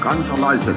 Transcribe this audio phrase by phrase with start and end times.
[0.00, 0.76] kansalaiset,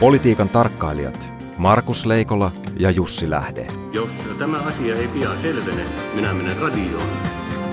[0.00, 3.66] Politiikan tarkkailijat Markus Leikola ja Jussi Lähde.
[3.92, 5.84] Jos tämä asia ei pian selvene,
[6.14, 7.08] minä menen radioon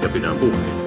[0.01, 0.85] ja pidän puheen.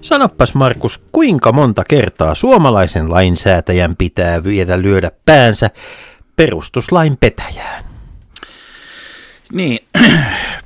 [0.00, 5.70] Sanoppas Markus, kuinka monta kertaa suomalaisen lainsäätäjän pitää viedä lyödä päänsä
[6.36, 7.84] perustuslain petäjään?
[9.52, 9.84] Niin,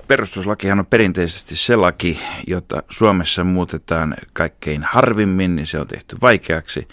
[0.08, 6.88] perustuslakihan on perinteisesti se laki, jota Suomessa muutetaan kaikkein harvimmin, niin se on tehty vaikeaksi,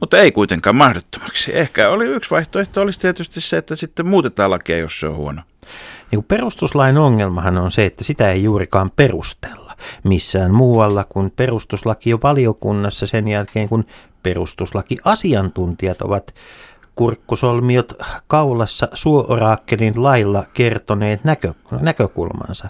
[0.00, 1.58] mutta ei kuitenkaan mahdottomaksi.
[1.58, 5.42] Ehkä oli yksi vaihtoehto olisi tietysti se, että sitten muutetaan lakia, jos se on huono.
[6.10, 12.18] Niin perustuslain ongelmahan on se, että sitä ei juurikaan perustella missään muualla kuin perustuslaki jo
[12.22, 13.84] valiokunnassa sen jälkeen, kun
[14.22, 16.34] perustuslaki-asiantuntijat ovat
[16.94, 17.92] kurkkusolmiot
[18.26, 22.68] kaulassa suoraakkelin lailla kertoneet näkö, näkökulmansa.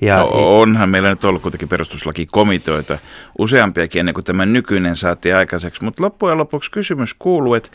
[0.00, 2.98] Ja, no, onhan meillä nyt ollut kuitenkin perustuslakikomiteoita
[3.38, 7.68] useampiakin ennen kuin tämä nykyinen saatiin aikaiseksi, mutta loppujen lopuksi kysymys kuuluu, että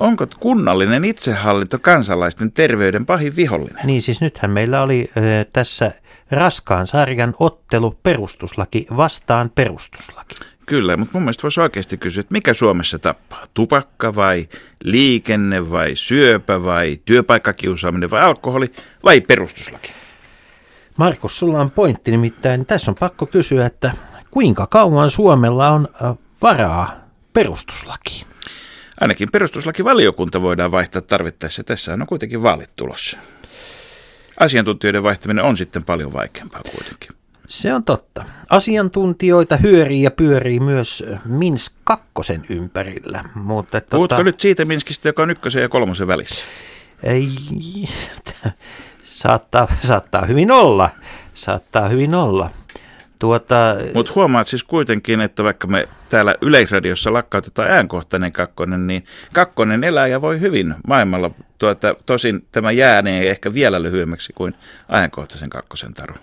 [0.00, 3.86] onko kunnallinen itsehallinto kansalaisten terveyden pahin vihollinen?
[3.86, 5.20] Niin siis nythän meillä oli ö,
[5.52, 5.92] tässä
[6.30, 10.34] raskaan sarjan ottelu perustuslaki vastaan perustuslaki.
[10.70, 13.46] Kyllä, mutta mun mielestä voisi oikeasti kysyä, että mikä Suomessa tappaa?
[13.54, 14.48] Tupakka vai
[14.84, 18.72] liikenne vai syöpä vai työpaikkakiusaaminen vai alkoholi
[19.04, 19.92] vai perustuslaki?
[20.96, 23.92] Markus, sulla on pointti, nimittäin tässä on pakko kysyä, että
[24.30, 25.88] kuinka kauan Suomella on
[26.42, 27.00] varaa
[27.32, 28.26] perustuslakiin?
[29.00, 31.64] Ainakin perustuslakivaliokunta voidaan vaihtaa tarvittaessa.
[31.64, 33.18] Tässä on kuitenkin vaalit tulossa.
[34.40, 37.19] Asiantuntijoiden vaihtaminen on sitten paljon vaikeampaa kuitenkin.
[37.50, 38.24] Se on totta.
[38.50, 43.24] Asiantuntijoita hyörii ja pyörii myös Minsk kakkosen ympärillä.
[43.34, 44.22] Mutta, Puhutko tota...
[44.22, 46.44] nyt siitä Minskistä, joka on ykkösen ja kolmosen välissä?
[47.02, 47.28] Ei,
[49.02, 50.90] saattaa, saattaa hyvin olla.
[51.34, 52.50] Saattaa hyvin olla.
[53.18, 53.76] Tuota...
[53.94, 60.06] Mutta huomaat siis kuitenkin, että vaikka me täällä Yleisradiossa lakkautetaan äänkohtainen kakkonen, niin kakkonen elää
[60.06, 61.30] ja voi hyvin maailmalla.
[61.58, 64.54] Tuota, tosin tämä jäänee ehkä vielä lyhyemmäksi kuin
[64.88, 66.14] ajankohtaisen kakkosen taru.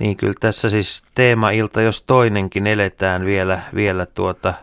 [0.00, 4.54] Niin kyllä tässä siis teema-ilta, jos toinenkin eletään vielä, vielä tuota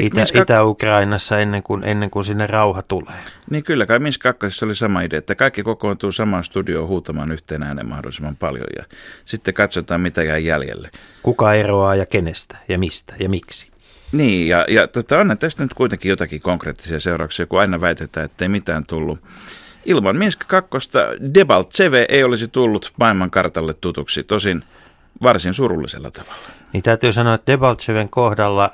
[0.00, 3.14] Itä, Itä-Ukrainassa ennen kuin, ennen kuin sinne rauha tulee.
[3.50, 7.62] Niin kyllä, kai Minsk 2 oli sama idea, että kaikki kokoontuu samaan studioon huutamaan yhteen
[7.62, 8.84] äänen mahdollisimman paljon ja
[9.24, 10.90] sitten katsotaan mitä jää jäljelle.
[11.22, 13.70] Kuka eroaa ja kenestä ja mistä ja miksi.
[14.12, 18.44] Niin, ja, ja tota, on tästä nyt kuitenkin jotakin konkreettisia seurauksia, kun aina väitetään, että
[18.44, 19.20] ei mitään tullut.
[19.84, 20.78] Ilman Minsk 2
[21.34, 24.64] Debaltseve ei olisi tullut maailmankartalle tutuksi, tosin
[25.22, 26.42] varsin surullisella tavalla.
[26.72, 28.72] Niin täytyy sanoa, että Debaltseven kohdalla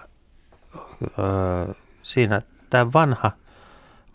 [2.03, 3.31] siinä tämä vanha,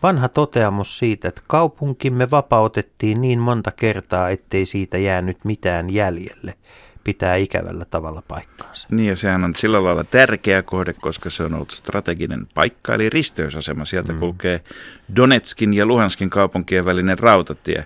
[0.03, 6.53] vanha toteamus siitä, että kaupunkimme vapautettiin niin monta kertaa, ettei siitä jäänyt mitään jäljelle
[7.03, 8.88] pitää ikävällä tavalla paikkaansa.
[8.91, 13.09] Niin ja sehän on sillä lailla tärkeä kohde, koska se on ollut strateginen paikka, eli
[13.09, 13.85] risteysasema.
[13.85, 14.19] Sieltä mm.
[14.19, 14.62] kulkee
[15.16, 17.85] Donetskin ja Luhanskin kaupunkien välinen rautatie.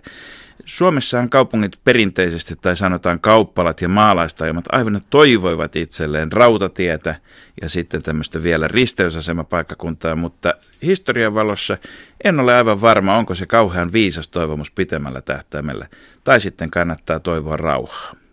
[0.66, 7.16] Suomessahan kaupungit perinteisesti, tai sanotaan kauppalat ja maalaistajamat, aivan toivoivat itselleen rautatietä
[7.62, 11.78] ja sitten tämmöistä vielä risteysasemapaikkakuntaa, mutta historian valossa
[12.24, 15.88] en ole aivan varma, onko se kauhean viisas toivomus pitemmällä tähtäimellä,
[16.24, 18.25] tai sitten kannattaa toivoa rauhaa.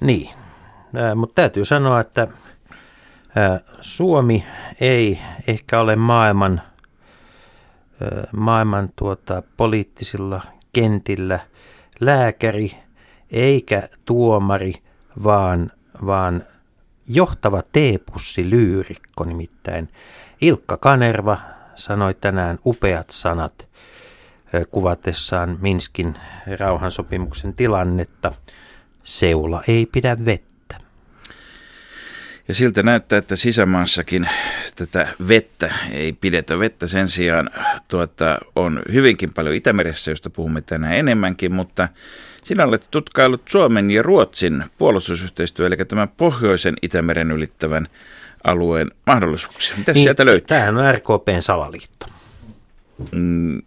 [0.00, 0.30] Niin,
[1.14, 2.28] mutta täytyy sanoa, että
[3.80, 4.46] Suomi
[4.80, 6.62] ei ehkä ole maailman,
[8.36, 10.40] maailman tuota, poliittisilla
[10.72, 11.40] kentillä
[12.00, 12.76] lääkäri
[13.30, 14.74] eikä tuomari,
[15.24, 15.72] vaan,
[16.06, 16.42] vaan
[17.08, 19.88] johtava teepussi lyyrikko nimittäin.
[20.40, 21.38] Ilkka Kanerva
[21.74, 23.68] sanoi tänään upeat sanat
[24.70, 26.14] kuvatessaan Minskin
[26.58, 28.32] rauhansopimuksen tilannetta–
[29.06, 30.80] seula ei pidä vettä.
[32.48, 34.28] Ja siltä näyttää, että sisämaassakin
[34.76, 36.58] tätä vettä ei pidetä.
[36.58, 37.50] Vettä sen sijaan
[37.88, 41.88] tuota, on hyvinkin paljon Itämeressä, josta puhumme tänään enemmänkin, mutta
[42.44, 47.88] sinä olet tutkailut Suomen ja Ruotsin puolustusyhteistyö, eli tämän pohjoisen Itämeren ylittävän
[48.44, 49.76] alueen mahdollisuuksia.
[49.76, 50.46] Mitä niin, sieltä löytyy?
[50.46, 52.06] Tämä on RKPn salaliitto.
[53.12, 53.62] Mm,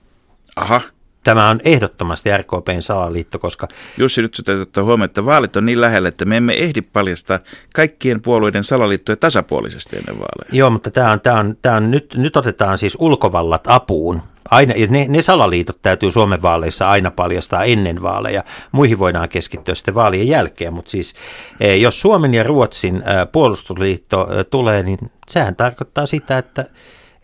[0.55, 0.81] aha,
[1.29, 3.67] Tämä on ehdottomasti RKPn salaliitto, koska...
[3.97, 7.39] Jussi, nyt täytyy ottaa huomioon, että vaalit on niin lähellä, että me emme ehdi paljastaa
[7.75, 10.49] kaikkien puolueiden salaliittoja tasapuolisesti ennen vaaleja.
[10.51, 14.21] Joo, mutta tämä on, tämä on, tämä on nyt, nyt otetaan siis ulkovallat apuun.
[14.51, 18.43] Aina, ne, ne salaliitot täytyy Suomen vaaleissa aina paljastaa ennen vaaleja.
[18.71, 21.13] Muihin voidaan keskittyä sitten vaalien jälkeen, mutta siis
[21.59, 26.65] e, jos Suomen ja Ruotsin e, puolustusliitto e, tulee, niin sehän tarkoittaa sitä, että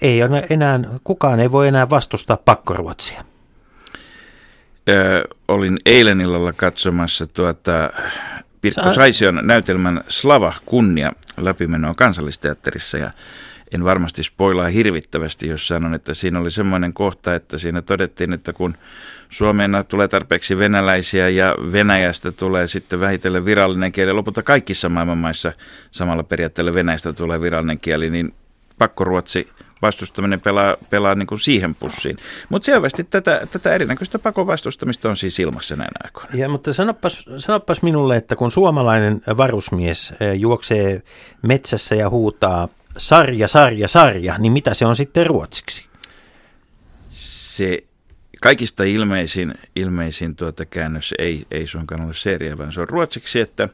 [0.01, 3.23] ei ole enää, kukaan ei voi enää vastustaa pakkoruotsia
[5.47, 7.89] olin eilen illalla katsomassa tuota
[8.61, 13.11] Pirkko Saision näytelmän Slava kunnia läpimenoa kansallisteatterissa ja
[13.71, 18.53] en varmasti spoilaa hirvittävästi, jos sanon, että siinä oli semmoinen kohta, että siinä todettiin, että
[18.53, 18.77] kun
[19.29, 25.51] Suomeen tulee tarpeeksi venäläisiä ja Venäjästä tulee sitten vähitellen virallinen kieli, lopulta kaikissa maailman maissa
[25.91, 28.33] samalla periaatteella Venäjästä tulee virallinen kieli, niin
[28.79, 29.49] pakkoruotsi
[29.81, 32.17] vastustaminen pelaa, pelaa niin kuin siihen pussiin.
[32.49, 36.29] Mutta selvästi tätä, tätä erinäköistä pakon vastustamista on siis ilmassa näin aikoina.
[36.33, 41.03] Ja, mutta sanopas, sanopas minulle, että kun suomalainen varusmies eh, juoksee
[41.41, 42.67] metsässä ja huutaa
[42.97, 45.85] sarja, sarja, sarja, niin mitä se on sitten ruotsiksi?
[47.09, 47.83] Se
[48.41, 53.69] kaikista ilmeisin, ilmeisin tuota käännös ei, ei suinkaan ole seria, vaan se on ruotsiksi, että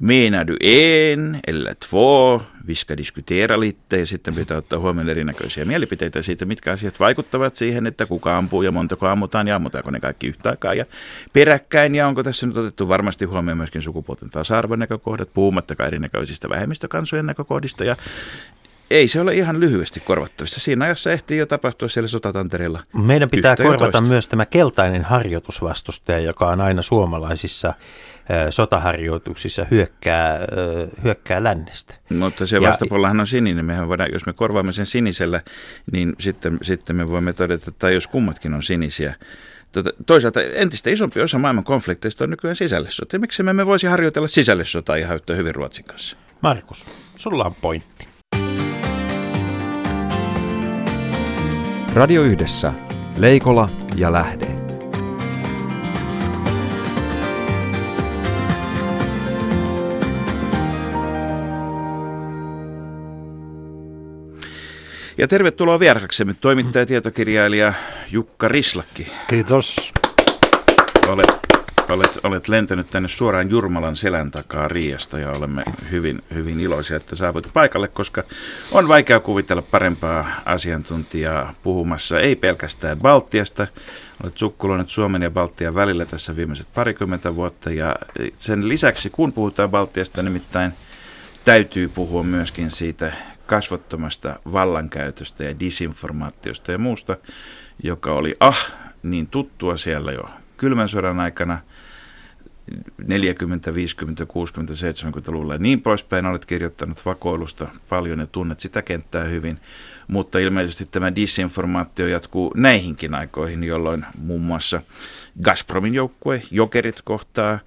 [0.00, 2.42] Menar du en eller två?
[2.66, 7.56] Vi ska diskutera lite ja sitten pitää ottaa huomioon erinäköisiä mielipiteitä siitä, mitkä asiat vaikuttavat
[7.56, 10.84] siihen, että kuka ampuu ja montako ammutaan ja ammutaanko ne kaikki yhtä aikaa ja
[11.32, 11.94] peräkkäin.
[11.94, 17.84] Ja onko tässä nyt otettu varmasti huomioon myöskin sukupuolten tasa-arvon näkökohdat, puhumattakaan erinäköisistä vähemmistökansojen näkökohdista
[17.84, 17.96] ja
[18.90, 20.60] ei se ole ihan lyhyesti korvattavissa.
[20.60, 22.80] Siinä ajassa ehtii jo tapahtua siellä sotatantereella.
[22.92, 27.74] Meidän pitää korvata myös tämä keltainen harjoitusvastustaja, joka on aina suomalaisissa
[28.50, 30.38] sotaharjoituksissa hyökkää,
[31.04, 31.94] hyökkää lännestä.
[32.10, 33.64] Mutta se vastapuolellahan on sininen.
[33.64, 35.40] Mehän voidaan, jos me korvaamme sen sinisellä,
[35.92, 39.14] niin sitten, sitten me voimme todeta, että jos kummatkin on sinisiä.
[39.72, 43.18] Tota, toisaalta entistä isompi osa maailman konflikteista on nykyään sisällissota.
[43.18, 46.16] Miksi me emme voisi harjoitella sisällissotaa ihan yhtä hyvin Ruotsin kanssa?
[46.40, 48.08] Markus, sulla on pointti.
[51.94, 52.72] Radio Yhdessä.
[53.18, 54.63] Leikola ja Lähde.
[65.18, 67.72] Ja tervetuloa vieraksemme toimittaja ja tietokirjailija
[68.10, 69.06] Jukka Rislakki.
[69.26, 69.92] Kiitos.
[71.08, 71.26] Olet,
[71.90, 77.16] olet, olet lentänyt tänne suoraan Jurmalan selän takaa Riasta ja olemme hyvin, hyvin iloisia, että
[77.16, 78.24] saavut paikalle, koska
[78.72, 83.66] on vaikea kuvitella parempaa asiantuntijaa puhumassa, ei pelkästään Baltiasta.
[84.22, 87.96] Olet sukkuloinut Suomen ja Baltian välillä tässä viimeiset parikymmentä vuotta ja
[88.38, 90.72] sen lisäksi, kun puhutaan Baltiasta, nimittäin
[91.44, 93.12] täytyy puhua myöskin siitä
[93.46, 97.16] kasvottomasta vallankäytöstä ja disinformaatiosta ja muusta,
[97.82, 100.22] joka oli ah niin tuttua siellä jo
[100.56, 101.58] kylmän sodan aikana
[103.06, 106.26] 40, 50, 60, 70-luvulla ja niin poispäin.
[106.26, 109.60] Olet kirjoittanut vakoilusta paljon ja tunnet sitä kenttää hyvin,
[110.08, 114.82] mutta ilmeisesti tämä disinformaatio jatkuu näihinkin aikoihin, jolloin muun muassa
[115.42, 117.58] Gazpromin joukkue, Jokerit kohtaa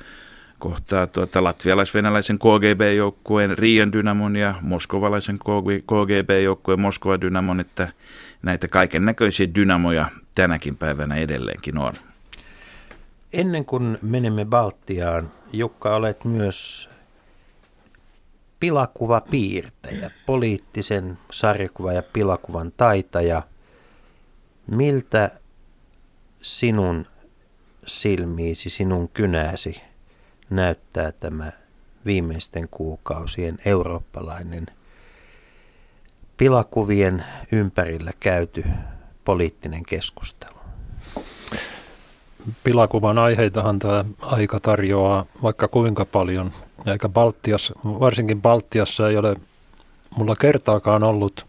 [0.60, 5.40] kohtaa tuota latvialais-venäläisen KGB-joukkueen Riian Dynamon ja moskovalaisen
[5.86, 7.88] KGB-joukkueen Moskova Dynamon, että
[8.42, 10.06] näitä kaiken näköisiä dynamoja
[10.36, 11.94] tänäkin päivänä edelleenkin on.
[13.34, 16.90] Ennen kuin menemme Baltiaan, Jukka, olet myös
[18.60, 23.42] pilakuvapiirtäjä, poliittisen sarjakuva- ja pilakuvan taitaja.
[24.68, 25.32] Miltä
[26.42, 27.06] sinun
[27.86, 29.87] silmiisi, sinun kynääsi
[30.50, 31.52] näyttää tämä
[32.06, 34.66] viimeisten kuukausien eurooppalainen
[36.38, 38.64] pilakuvien ympärillä käyty
[39.26, 40.58] poliittinen keskustelu?
[42.64, 46.52] Pilakuvan aiheitahan tämä aika tarjoaa vaikka kuinka paljon.
[46.86, 49.36] Eikä Baltiassa, varsinkin Baltiassa ei ole
[50.18, 51.46] mulla kertaakaan ollut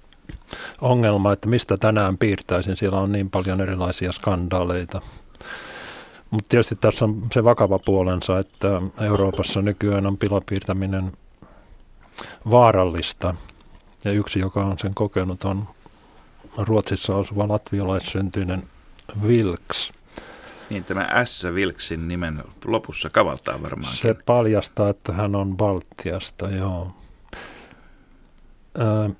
[0.80, 2.76] ongelma, että mistä tänään piirtäisin.
[2.76, 5.00] Siellä on niin paljon erilaisia skandaaleita,
[6.30, 11.12] mutta tietysti tässä on se vakava puolensa, että Euroopassa nykyään on pilapiirtäminen
[12.50, 13.34] vaarallista.
[14.04, 15.68] Ja yksi, joka on sen kokenut, on
[16.58, 18.62] Ruotsissa asuva latvialaissyntyinen
[19.28, 19.92] Vilks.
[20.70, 23.94] Niin, tämä S Vilksin nimen lopussa kavaltaa varmaan.
[23.94, 26.92] Se paljastaa, että hän on Baltiasta, joo.
[28.80, 29.16] Äh,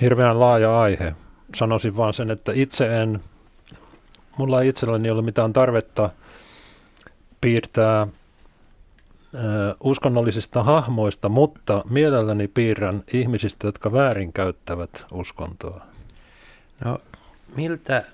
[0.00, 1.14] hirveän laaja aihe.
[1.54, 3.20] Sanoisin vaan sen, että itse en
[4.38, 6.10] mulla ei itselläni ole mitään tarvetta
[7.40, 8.06] piirtää
[9.80, 15.84] uskonnollisista hahmoista, mutta mielelläni piirrän ihmisistä, jotka väärinkäyttävät uskontoa.
[16.84, 16.98] No,
[17.56, 18.04] miltä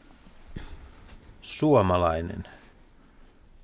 [1.42, 2.44] suomalainen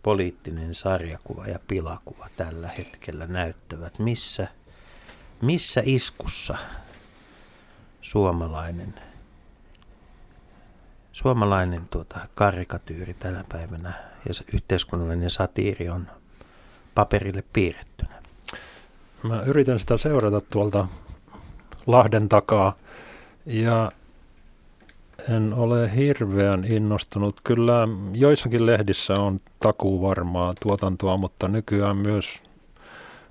[0.02, 3.98] poliittinen sarjakuva ja pilakuva tällä hetkellä näyttävät?
[3.98, 4.48] Missä,
[5.42, 6.58] missä iskussa
[8.00, 8.94] suomalainen
[11.12, 13.92] suomalainen tuota, karikatyyri tänä päivänä
[14.28, 16.06] ja yhteiskunnallinen satiiri on
[16.94, 18.22] paperille piirrettynä?
[19.22, 20.88] Mä yritän sitä seurata tuolta
[21.86, 22.74] Lahden takaa
[23.46, 23.92] ja
[25.28, 27.40] en ole hirveän innostunut.
[27.44, 32.42] Kyllä joissakin lehdissä on takuu varmaa tuotantoa, mutta nykyään myös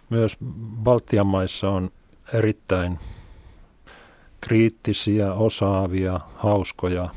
[0.10, 0.38] myös
[0.84, 1.92] Baltian maissa on
[2.34, 3.00] erittäin
[4.42, 7.10] kriittisiä, osaavia, hauskoja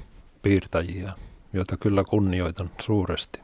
[0.43, 1.13] piirtäjiä,
[1.53, 3.41] joita kyllä kunnioitan suuresti.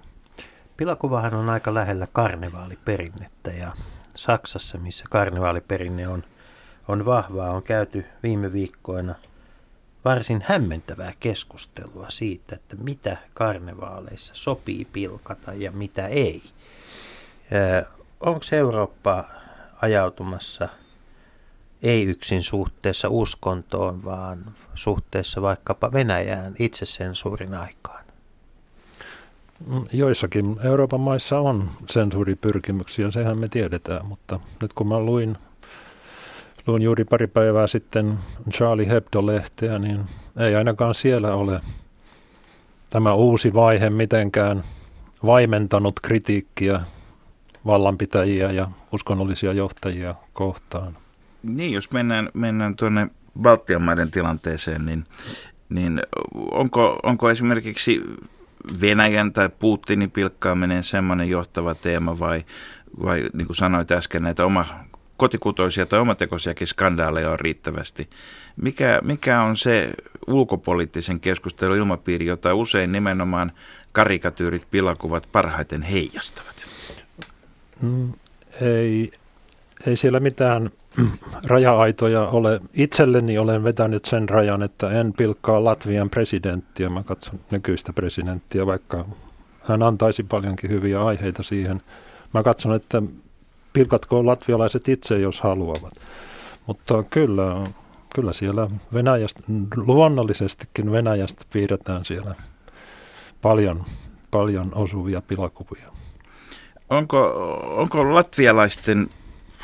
[0.76, 3.72] Pilakuvahan on aika lähellä karnevaaliperinnettä ja
[4.14, 6.24] Saksassa, missä karnevaaliperinne on,
[6.88, 9.14] on vahvaa, on käyty viime viikkoina
[10.04, 16.42] varsin hämmentävää keskustelua siitä, että mitä karnevaaleissa sopii pilkata ja mitä ei.
[18.20, 19.24] Onko Eurooppa
[19.82, 20.68] ajautumassa
[21.82, 28.04] ei yksin suhteessa uskontoon, vaan suhteessa vaikkapa Venäjään itsesensuurin aikaan?
[29.92, 35.38] Joissakin Euroopan maissa on sensuuripyrkimyksiä, sehän me tiedetään, mutta nyt kun mä luin,
[36.66, 38.18] luin juuri pari päivää sitten
[38.50, 40.00] Charlie Hebdo-lehteä, niin
[40.36, 41.60] ei ainakaan siellä ole
[42.90, 44.64] tämä uusi vaihe mitenkään
[45.26, 46.80] vaimentanut kritiikkiä
[47.66, 50.96] vallanpitäjiä ja uskonnollisia johtajia kohtaan.
[51.42, 53.08] Niin, jos mennään, mennään tuonne
[53.40, 55.04] Baltian maiden tilanteeseen, niin,
[55.68, 56.02] niin
[56.34, 58.02] onko, onko esimerkiksi
[58.80, 62.44] Venäjän tai Putinin pilkkaaminen semmoinen johtava teema vai,
[63.02, 64.64] vai niin kuin sanoit äsken, näitä oma
[65.16, 68.10] kotikutoisia tai omatekoisiakin skandaaleja on riittävästi.
[68.56, 69.90] Mikä, mikä on se
[70.26, 73.52] ulkopoliittisen keskustelun ilmapiiri, jota usein nimenomaan
[73.92, 76.66] karikatyyrit, pilakuvat parhaiten heijastavat?
[77.82, 78.12] Mm,
[78.60, 79.12] ei,
[79.86, 80.70] ei siellä mitään
[81.46, 82.60] raja-aitoja ole.
[82.74, 86.88] Itselleni olen vetänyt sen rajan, että en pilkkaa Latvian presidenttiä.
[86.88, 89.04] Mä katson nykyistä presidenttiä, vaikka
[89.60, 91.82] hän antaisi paljonkin hyviä aiheita siihen.
[92.34, 93.02] Mä katson, että
[93.72, 95.92] pilkatkoon latvialaiset itse, jos haluavat.
[96.66, 97.64] Mutta kyllä,
[98.14, 99.42] kyllä siellä Venäjästä,
[99.76, 102.34] luonnollisestikin Venäjästä piirretään siellä
[103.42, 103.84] paljon,
[104.30, 105.88] paljon osuvia pilakuvia.
[106.90, 107.26] Onko,
[107.76, 109.08] onko latvialaisten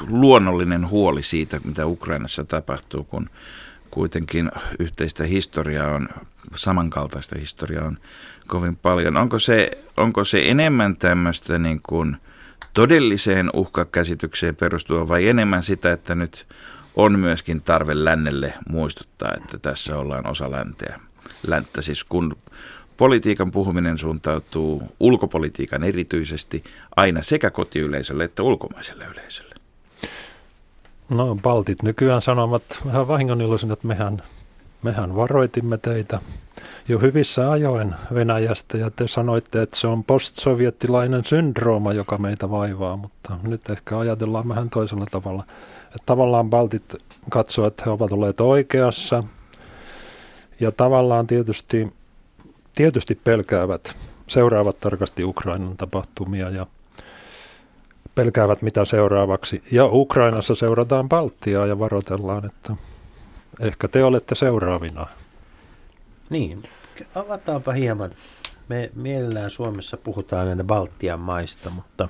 [0.01, 3.31] luonnollinen huoli siitä, mitä Ukrainassa tapahtuu, kun
[3.91, 6.09] kuitenkin yhteistä historiaa on,
[6.57, 7.99] samankaltaista historiaa on
[8.47, 9.17] kovin paljon.
[9.17, 12.17] Onko se, onko se enemmän tämmöistä niin kuin
[12.75, 16.47] todelliseen uhkakäsitykseen perustua vai enemmän sitä, että nyt
[16.97, 21.01] on myöskin tarve lännelle muistuttaa, että tässä ollaan osa länteä.
[21.47, 22.37] Länttä siis kun
[22.97, 26.65] politiikan puhuminen suuntautuu ulkopolitiikan erityisesti
[26.97, 29.54] aina sekä kotiyleisölle että ulkomaiselle yleisölle.
[31.09, 34.23] No Baltit nykyään sanomat vähän vahingoniloisin, että mehän,
[34.83, 36.21] mehän varoitimme teitä
[36.89, 42.97] jo hyvissä ajoin Venäjästä ja te sanoitte, että se on postsovjettilainen syndrooma, joka meitä vaivaa,
[42.97, 45.45] mutta nyt ehkä ajatellaan vähän toisella tavalla.
[45.87, 46.95] Että tavallaan Baltit
[47.31, 49.25] katsovat, että he ovat olleet oikeassa
[50.61, 51.93] ja tavallaan tietysti,
[52.75, 53.97] tietysti pelkäävät,
[54.27, 56.67] seuraavat tarkasti Ukrainan tapahtumia ja
[58.15, 59.63] pelkäävät mitä seuraavaksi.
[59.73, 62.75] Ja Ukrainassa seurataan Baltiaa ja varoitellaan, että
[63.61, 65.07] ehkä te olette seuraavina.
[66.31, 66.63] Niin,
[67.15, 68.11] avataanpa hieman.
[68.69, 72.09] Me mielellään Suomessa puhutaan aina Baltian maista, mutta.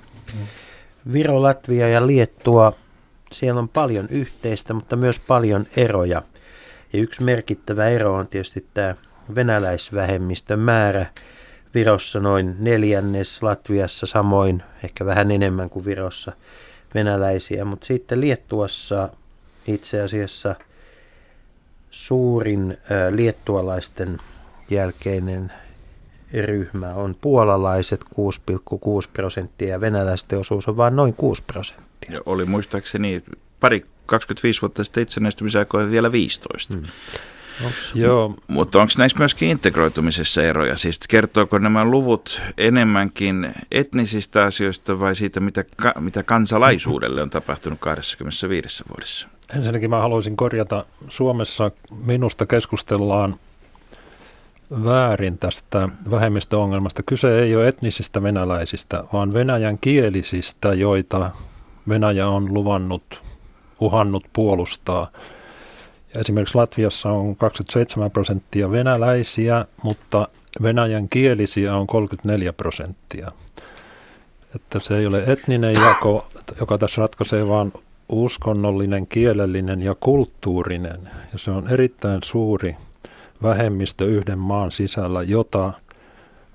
[1.13, 2.73] Viro, Latvia ja Liettua,
[3.33, 6.23] siellä on paljon yhteistä, mutta myös paljon eroja.
[6.93, 8.95] Ja yksi merkittävä ero on tietysti tämä
[9.35, 11.07] venäläisvähemmistön määrä,
[11.75, 16.33] Virossa noin neljännes, Latviassa samoin, ehkä vähän enemmän kuin Virossa
[16.95, 19.09] venäläisiä, mutta sitten Liettuassa
[19.67, 20.55] itse asiassa
[21.91, 22.79] suurin
[23.11, 24.19] liettualaisten
[24.71, 25.53] jälkeinen
[26.33, 28.09] ryhmä on puolalaiset 6,6
[29.13, 32.13] prosenttia ja venäläisten osuus on vain noin 6 prosenttia.
[32.13, 33.23] Ja oli muistaakseni
[33.61, 36.75] pari 25 vuotta sitten itsenäistymisaikoina vielä 15.
[36.75, 36.87] Hmm.
[37.63, 38.35] Onks, Joo.
[38.49, 40.77] Mutta onko näissä myöskin integroitumisessa eroja?
[40.77, 45.65] Siis kertooko nämä luvut enemmänkin etnisistä asioista vai siitä, mitä,
[46.01, 49.29] mitä kansalaisuudelle on tapahtunut 25 vuodessa?
[49.57, 50.85] Ensinnäkin mä haluaisin korjata.
[51.09, 51.71] Suomessa
[52.05, 53.37] minusta keskustellaan
[54.85, 57.03] väärin tästä vähemmistöongelmasta.
[57.03, 61.31] Kyse ei ole etnisistä venäläisistä, vaan venäjän kielisistä, joita
[61.89, 63.23] Venäjä on luvannut,
[63.81, 65.11] uhannut puolustaa–
[66.17, 70.29] Esimerkiksi Latviassa on 27 prosenttia venäläisiä, mutta
[70.63, 73.33] venäjän kielisiä on 34 prosenttia.
[74.55, 76.27] Että se ei ole etninen jako,
[76.61, 77.73] joka tässä ratkaisee, vaan
[78.09, 81.01] uskonnollinen, kielellinen ja kulttuurinen.
[81.33, 82.77] Ja se on erittäin suuri
[83.43, 85.73] vähemmistö yhden maan sisällä, jota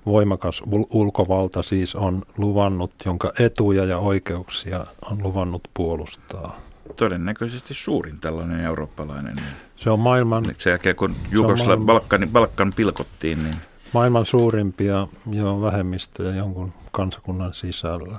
[0.06, 8.60] voimakas ulkovalta siis on luvannut, jonka etuja ja oikeuksia on luvannut puolustaa todennäköisesti suurin tällainen
[8.60, 9.36] eurooppalainen.
[9.36, 10.44] Niin se on maailman...
[10.58, 13.56] Sen jälkeen kun Jugoslavia Balkan, Balkan pilkottiin, niin...
[13.92, 18.18] Maailman suurimpia jo vähemmistöjä jonkun kansakunnan sisällä.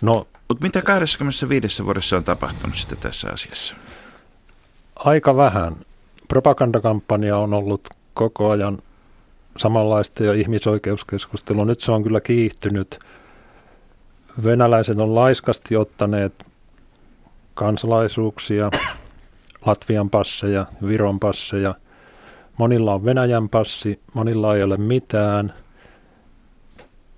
[0.00, 3.74] No Mutta mitä 25 vuodessa on tapahtunut sitten tässä asiassa?
[4.96, 5.76] Aika vähän.
[6.28, 8.78] Propagandakampanja on ollut koko ajan
[9.56, 11.64] samanlaista ja ihmisoikeuskeskustelu.
[11.64, 12.98] Nyt se on kyllä kiihtynyt.
[14.44, 16.46] Venäläiset on laiskasti ottaneet
[17.56, 18.70] kansalaisuuksia,
[19.66, 21.74] Latvian passeja, Viron passeja.
[22.56, 25.54] Monilla on Venäjän passi, monilla ei ole mitään.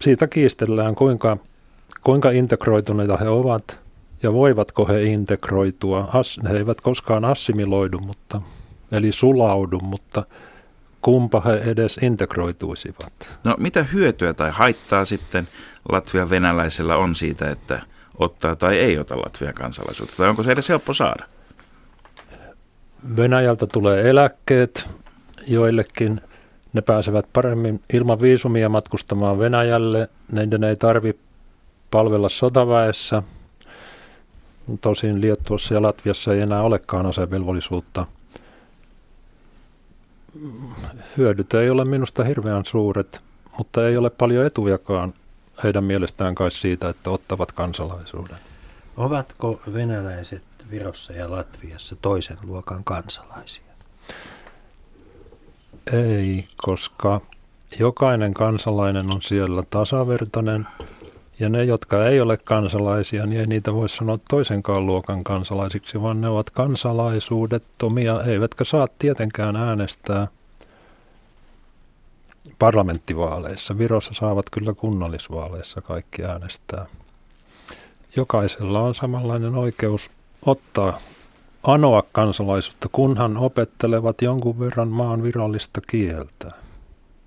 [0.03, 1.37] Siitä kiistellään, kuinka,
[2.03, 3.79] kuinka integroituneita he ovat
[4.23, 6.09] ja voivatko he integroitua.
[6.13, 8.43] As, he eivät koskaan assimiloidu, mutta,
[8.93, 10.25] eli sulaudu, mutta
[11.03, 13.39] kumpa he edes integroituisivat.
[13.45, 15.49] No mitä hyötyä tai haittaa sitten
[15.89, 17.83] Latvian venäläisellä on siitä, että
[18.19, 20.17] ottaa tai ei ota Latvian kansalaisuutta?
[20.17, 21.25] Tai onko se edes helppo saada?
[23.17, 24.89] Venäjältä tulee eläkkeet
[25.47, 26.21] joillekin.
[26.73, 30.09] Ne pääsevät paremmin ilman viisumia matkustamaan Venäjälle.
[30.33, 31.19] Neiden ei tarvi
[31.91, 33.23] palvella sotaväessä.
[34.81, 38.07] Tosin Liettuassa ja Latviassa ei enää olekaan asevelvollisuutta.
[41.17, 43.21] Hyödyt ei ole minusta hirveän suuret,
[43.59, 45.15] mutta ei ole paljon etujakaan
[45.65, 48.39] heidän mielestään kai siitä, että ottavat kansalaisuuden.
[48.97, 53.65] Ovatko venäläiset Virossa ja Latviassa toisen luokan kansalaisia?
[55.93, 57.21] Ei, koska
[57.79, 60.67] jokainen kansalainen on siellä tasavertainen
[61.41, 66.21] ja ne, jotka ei ole kansalaisia, niin ei niitä voi sanoa toisenkaan luokan kansalaisiksi, vaan
[66.21, 70.29] ne ovat kansalaisuudettomia, eivätkä saa tietenkään äänestää
[72.59, 73.79] parlamenttivaaleissa.
[73.79, 76.87] Virossa saavat kyllä kunnallisvaaleissa kaikki äänestää.
[78.17, 80.11] Jokaisella on samanlainen oikeus
[80.47, 80.99] ottaa,
[81.63, 86.51] anoa kansalaisuutta, kunhan opettelevat jonkun verran maan virallista kieltä.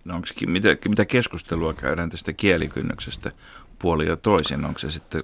[0.06, 3.30] No onko, mitä, mitä keskustelua käydään tästä kielikynnyksestä
[3.80, 4.66] puoli ja toisin?
[4.66, 5.24] Onko se sitten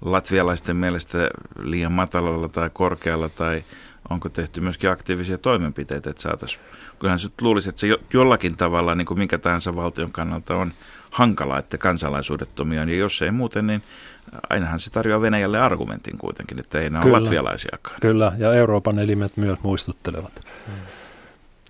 [0.00, 3.64] latvialaisten mielestä liian matalalla tai korkealla tai
[4.10, 6.60] onko tehty myöskin aktiivisia toimenpiteitä, että saataisiin,
[6.98, 10.72] kyllähän se luulisi, että se jollakin tavalla, niin kuin minkä tahansa valtion kannalta on
[11.10, 13.82] hankala, että kansalaisuudettomia on, ja jos ei muuten, niin
[14.50, 17.96] ainahan se tarjoaa Venäjälle argumentin kuitenkin, että ei nämä ole latvialaisiakaan.
[18.00, 20.40] Kyllä, ja Euroopan elimet myös muistuttelevat.
[20.66, 20.74] Hmm.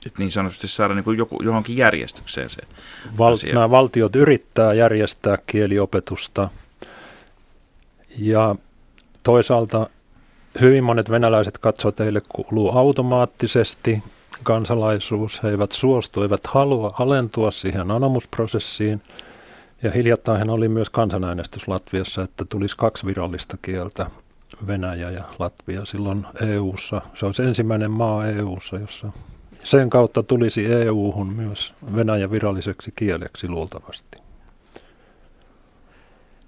[0.07, 2.63] Että niin sanotusti saada niin kuin joku, johonkin järjestykseen se
[3.19, 3.55] Val- asia.
[3.55, 6.49] Nämä valtiot yrittää järjestää kieliopetusta,
[8.19, 8.57] ja
[9.23, 9.91] toisaalta
[10.61, 14.03] hyvin monet venäläiset katsovat, että heille kuuluu automaattisesti
[14.43, 15.43] kansalaisuus.
[15.43, 19.03] He eivät suostu, eivät halua alentua siihen anomusprosessiin.
[19.83, 24.11] Ja hiljattain oli myös kansanäänestys Latviassa, että tulisi kaksi virallista kieltä,
[24.67, 27.03] Venäjä ja Latvia silloin EU:ssa.
[27.15, 29.13] Se olisi ensimmäinen maa EU:ssa, jossa
[29.65, 34.19] sen kautta tulisi EU-hun myös Venäjä viralliseksi kieleksi luultavasti.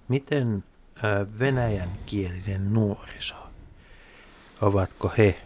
[0.08, 0.64] Miten
[1.38, 3.34] venäjän kielinen nuoriso,
[4.62, 5.40] ovatko he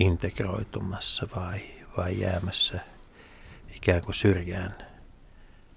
[0.00, 1.60] integroitumassa vai,
[1.96, 2.80] vai jäämässä
[3.76, 4.74] ikään kuin syrjään,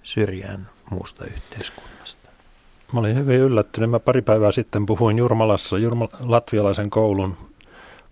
[0.04, 2.30] syrjään muusta yhteiskunnasta?
[2.94, 3.90] Mä olin hyvin yllättynyt.
[3.90, 7.38] Mä pari päivää sitten puhuin Jurmalassa Jurma, latvialaisen koulun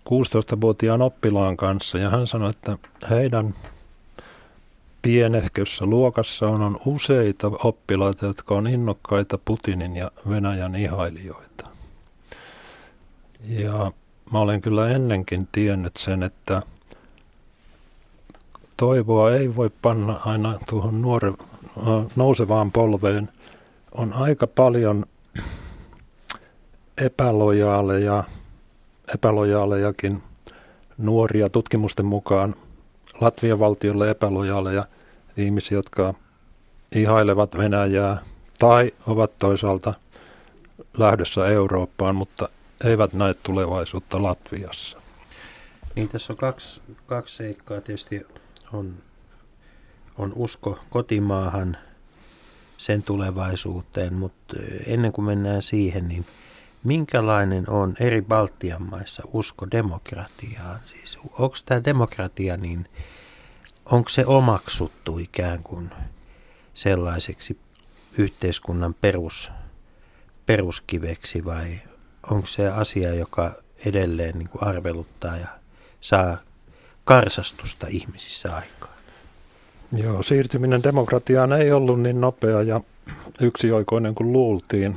[0.08, 2.78] 16-vuotiaan oppilaan kanssa ja hän sanoi, että
[3.10, 3.54] heidän
[5.02, 11.68] pienehkössä luokassa on, on useita oppilaita, jotka on innokkaita Putinin ja Venäjän ihailijoita.
[13.48, 13.92] Ja
[14.32, 16.62] mä olen kyllä ennenkin tiennyt sen, että
[18.76, 21.32] toivoa ei voi panna aina tuohon nuore,
[22.16, 23.28] nousevaan polveen.
[23.94, 25.06] On aika paljon
[26.98, 28.24] epälojaaleja,
[29.14, 30.22] epälojaalejakin
[30.98, 32.54] nuoria tutkimusten mukaan
[33.20, 34.84] Latvian valtiolle epälojaaleja
[35.36, 36.14] ihmisiä, jotka
[36.92, 38.22] ihailevat Venäjää
[38.58, 39.94] tai ovat toisaalta
[40.98, 42.48] lähdössä Eurooppaan, mutta
[42.84, 45.00] eivät näe tulevaisuutta Latviassa.
[45.94, 47.80] Niin tässä on kaksi, kaksi seikkaa.
[47.80, 48.26] Tietysti
[48.72, 48.94] on,
[50.18, 51.76] on usko kotimaahan,
[52.78, 56.26] sen tulevaisuuteen, mutta ennen kuin mennään siihen, niin
[56.84, 60.80] minkälainen on eri Baltian maissa usko demokratiaan?
[60.86, 62.88] Siis onko tämä demokratia, niin
[63.84, 65.90] onko se omaksuttu ikään kuin
[66.74, 67.58] sellaiseksi
[68.18, 69.50] yhteiskunnan perus,
[70.46, 71.80] peruskiveksi vai
[72.30, 73.52] onko se asia, joka
[73.84, 75.46] edelleen niin kuin arveluttaa ja
[76.00, 76.38] saa
[77.04, 78.96] karsastusta ihmisissä aikaan?
[79.92, 82.80] Joo, siirtyminen demokratiaan ei ollut niin nopea ja
[83.40, 84.96] yksioikoinen kuin luultiin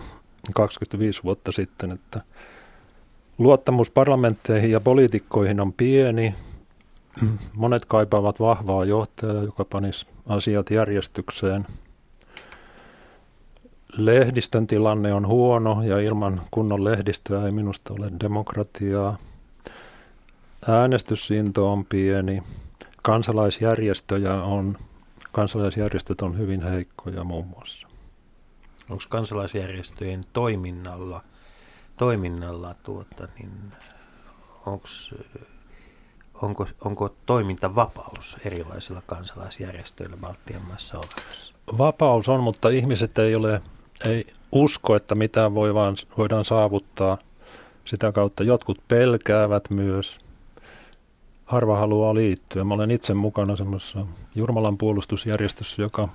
[0.56, 2.22] 25 vuotta sitten, että
[3.38, 6.36] luottamus parlamentteihin ja poliitikkoihin on pieni.
[7.54, 11.68] Monet kaipaavat vahvaa johtajaa, joka panisi asiat järjestykseen.
[13.98, 19.18] Lehdistön tilanne on huono ja ilman kunnon lehdistöä ei minusta ole demokratiaa.
[20.68, 22.44] Äänestysinto on pieni.
[23.04, 24.78] Kansalaisjärjestöjä on,
[25.32, 27.88] kansalaisjärjestöt on hyvin heikkoja muun muassa.
[28.90, 31.24] Onko kansalaisjärjestöjen toiminnalla,
[31.98, 33.52] toiminnalla tuota, niin
[34.66, 35.16] onks,
[36.42, 41.54] onko, onko toimintavapaus erilaisilla kansalaisjärjestöillä Baltian maassa olemassa?
[41.78, 43.62] Vapaus on, mutta ihmiset ei ole,
[44.06, 47.18] ei usko, että mitään voi vaan, voidaan saavuttaa
[47.86, 48.44] sitä kautta.
[48.44, 50.20] Jotkut pelkäävät myös.
[51.46, 52.64] Harva haluaa liittyä.
[52.64, 56.10] Mä olen itse mukana semmoisessa Jurmalan puolustusjärjestössä, joka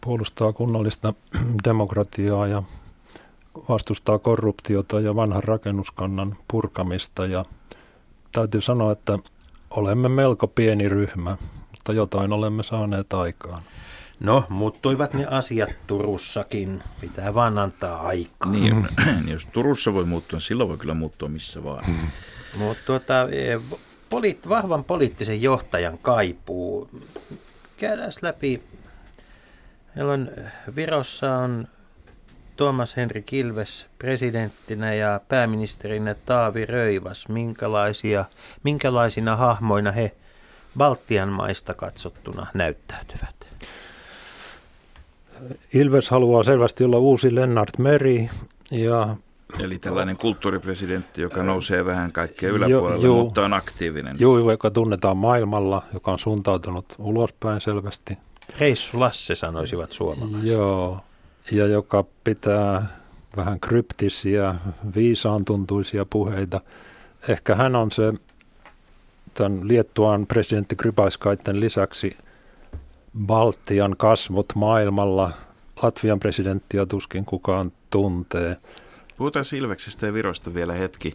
[0.00, 1.14] puolustaa kunnollista
[1.64, 2.62] demokratiaa ja
[3.68, 7.26] vastustaa korruptiota ja vanhan rakennuskannan purkamista.
[7.26, 7.44] Ja
[8.32, 9.18] täytyy sanoa, että
[9.70, 11.36] olemme melko pieni ryhmä,
[11.70, 13.62] mutta jotain olemme saaneet aikaan.
[14.24, 16.82] No, muuttuivat ne asiat Turussakin.
[17.00, 18.52] Pitää vaan antaa aikaa.
[18.52, 21.84] Niin, niin jos Turussa voi muuttua, niin silloin voi kyllä muuttua missä vaan.
[22.56, 23.60] Mutta tuota, e,
[24.10, 26.90] poliit, vahvan poliittisen johtajan kaipuu.
[27.76, 28.62] Käydään läpi.
[29.94, 30.30] Meillä on
[30.76, 31.68] Virossa on
[32.56, 37.28] Tuomas Henri Kilves presidenttinä ja pääministerinä Taavi Röivas.
[37.28, 38.24] Minkälaisia,
[38.62, 40.12] minkälaisina hahmoina he
[40.78, 43.43] Baltian maista katsottuna näyttäytyvät?
[45.74, 48.30] Ilves haluaa selvästi olla uusi Lennart Meri
[48.70, 49.16] ja
[49.60, 54.16] Eli tällainen kulttuuripresidentti, joka nousee vähän kaikkea yläpuolelle, jo, mutta on aktiivinen.
[54.18, 58.18] Joo, joka tunnetaan maailmalla, joka on suuntautunut ulospäin selvästi.
[58.58, 60.50] Reissu Lasse sanoisivat suomalaiset.
[60.50, 61.00] Joo,
[61.52, 62.86] ja joka pitää
[63.36, 64.54] vähän kryptisiä,
[64.94, 66.60] viisaantuntuisia puheita.
[67.28, 68.12] Ehkä hän on se
[69.34, 72.16] tämän Liettuan presidentti Grybaiskaiden lisäksi
[73.18, 75.30] Baltian kasvot maailmalla.
[75.82, 78.56] Latvian presidenttiä tuskin kukaan tuntee.
[79.16, 81.14] Puhutaan Silveksestä ja Virosta vielä hetki.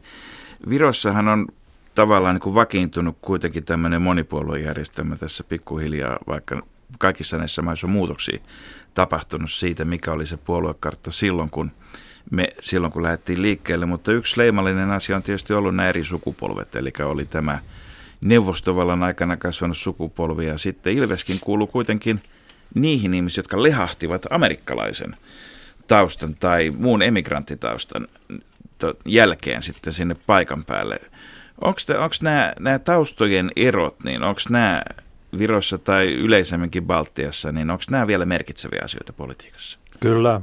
[0.69, 1.47] Virossahan on
[1.95, 6.62] tavallaan niin kuin vakiintunut kuitenkin tämmöinen monipuoluejärjestelmä tässä pikkuhiljaa, vaikka
[6.99, 8.39] kaikissa näissä maissa on muutoksia
[8.93, 11.71] tapahtunut siitä, mikä oli se puoluekartta silloin, kun
[12.31, 16.75] me silloin kun lähdettiin liikkeelle, mutta yksi leimallinen asia on tietysti ollut nämä eri sukupolvet,
[16.75, 17.59] eli oli tämä
[18.21, 22.21] neuvostovallan aikana kasvanut sukupolvi ja sitten Ilveskin kuuluu kuitenkin
[22.75, 25.15] niihin ihmisiin, jotka lehahtivat amerikkalaisen
[25.88, 28.08] taustan tai muun emigranttitaustan
[29.05, 30.99] jälkeen sitten sinne paikan päälle.
[31.62, 31.79] Onko
[32.21, 34.84] nämä, nämä taustojen erot, niin onko nämä
[35.38, 39.79] Virossa tai yleisemminkin Baltiassa, niin onko nämä vielä merkitseviä asioita politiikassa?
[39.99, 40.41] Kyllä.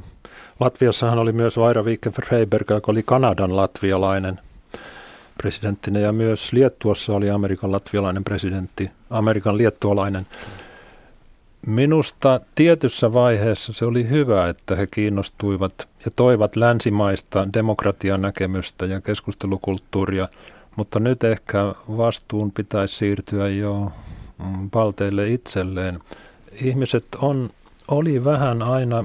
[0.59, 4.39] Latviassahan oli myös Vaira Viike-Freiberg, joka oli Kanadan latvialainen
[5.37, 10.27] presidenttinä ja myös Liettuassa oli Amerikan latvialainen presidentti, Amerikan liettualainen.
[11.65, 19.01] Minusta tietyssä vaiheessa se oli hyvä, että he kiinnostuivat ja toivat länsimaista demokratian näkemystä ja
[19.01, 20.27] keskustelukulttuuria,
[20.75, 21.59] mutta nyt ehkä
[21.97, 23.91] vastuun pitäisi siirtyä jo
[24.71, 25.99] balteille itselleen.
[26.61, 27.49] Ihmiset on,
[27.87, 29.03] oli vähän aina...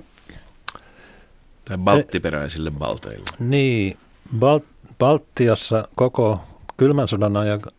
[1.65, 3.27] Tai balttiperäisille balteille.
[3.39, 3.97] Niin,
[4.39, 4.72] Balt-
[5.03, 6.45] Baltiassa koko
[6.77, 7.33] kylmän sodan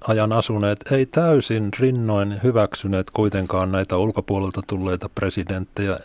[0.08, 6.00] ajan asuneet ei täysin rinnoin hyväksyneet kuitenkaan näitä ulkopuolelta tulleita presidenttejä.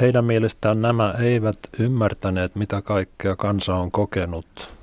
[0.00, 4.74] Heidän mielestään nämä eivät ymmärtäneet, mitä kaikkea kansa on kokenut.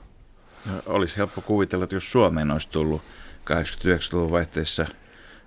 [0.66, 3.02] No, olisi helppo kuvitella, että jos Suomeen olisi tullut
[3.52, 4.86] 89-luvun vaihteessa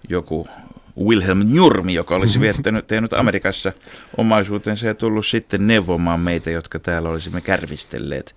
[0.08, 0.46] joku
[1.04, 3.72] Wilhelm Njurmi, joka olisi viettänyt, tehnyt Amerikassa
[4.16, 8.34] omaisuutensa ja tullut sitten neuvomaan meitä, jotka täällä olisimme kärvistelleet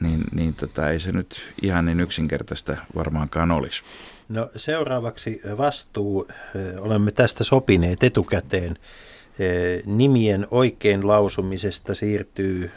[0.00, 3.82] niin, niin tota, ei se nyt ihan niin yksinkertaista varmaankaan olisi.
[4.28, 6.28] No seuraavaksi vastuu,
[6.78, 8.76] olemme tästä sopineet etukäteen.
[9.86, 12.70] Nimien oikein lausumisesta siirtyy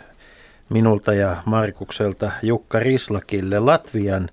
[0.70, 4.30] minulta ja Markukselta Jukka Rislakille Latvian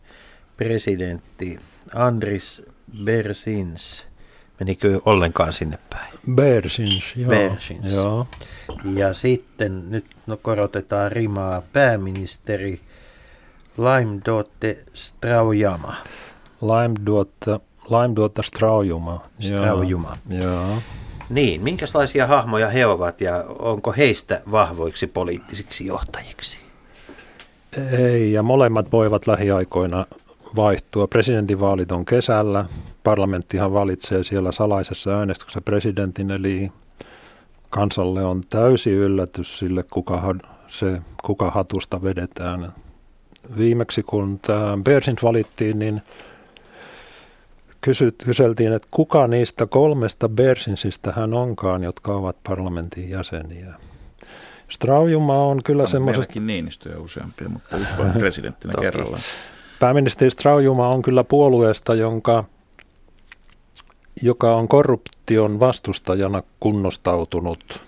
[0.56, 1.58] presidentti
[1.94, 2.62] Andris
[3.04, 4.07] Bersins.
[4.60, 6.12] Menikö ollenkaan sinne päin?
[6.34, 7.28] Bersins, joo.
[7.28, 7.92] Bersins.
[7.94, 8.26] joo.
[8.94, 12.80] Ja sitten nyt no, korotetaan rimaa pääministeri
[13.76, 15.96] Laimdotte Straujama.
[16.60, 19.24] Laimdotte, Laimdotte Straujuma.
[19.40, 20.16] Straujuma.
[20.28, 20.42] Joo.
[20.42, 20.82] joo.
[21.30, 26.58] Niin, minkälaisia hahmoja he ovat ja onko heistä vahvoiksi poliittisiksi johtajiksi?
[27.98, 30.06] Ei, ja molemmat voivat lähiaikoina
[30.56, 31.06] vaihtua.
[31.06, 32.64] Presidentinvaalit on kesällä.
[33.04, 36.72] Parlamenttihan valitsee siellä salaisessa äänestyksessä presidentin, eli
[37.70, 40.34] kansalle on täysi yllätys sille, kuka,
[40.66, 42.72] se, kuka hatusta vedetään.
[43.58, 46.00] Viimeksi kun tämä Bersint valittiin, niin
[47.80, 53.74] kysyt, kyseltiin, että kuka niistä kolmesta Bersinsistä hän onkaan, jotka ovat parlamentin jäseniä.
[54.68, 57.76] Straujuma on kyllä semmoisesta, meilläkin Niinistöjä useampia, mutta
[58.18, 59.22] presidenttinä kerrallaan.
[59.78, 62.44] Pääministeri Straujuma on kyllä puolueesta, jonka,
[64.22, 67.82] joka on korruption vastustajana kunnostautunut,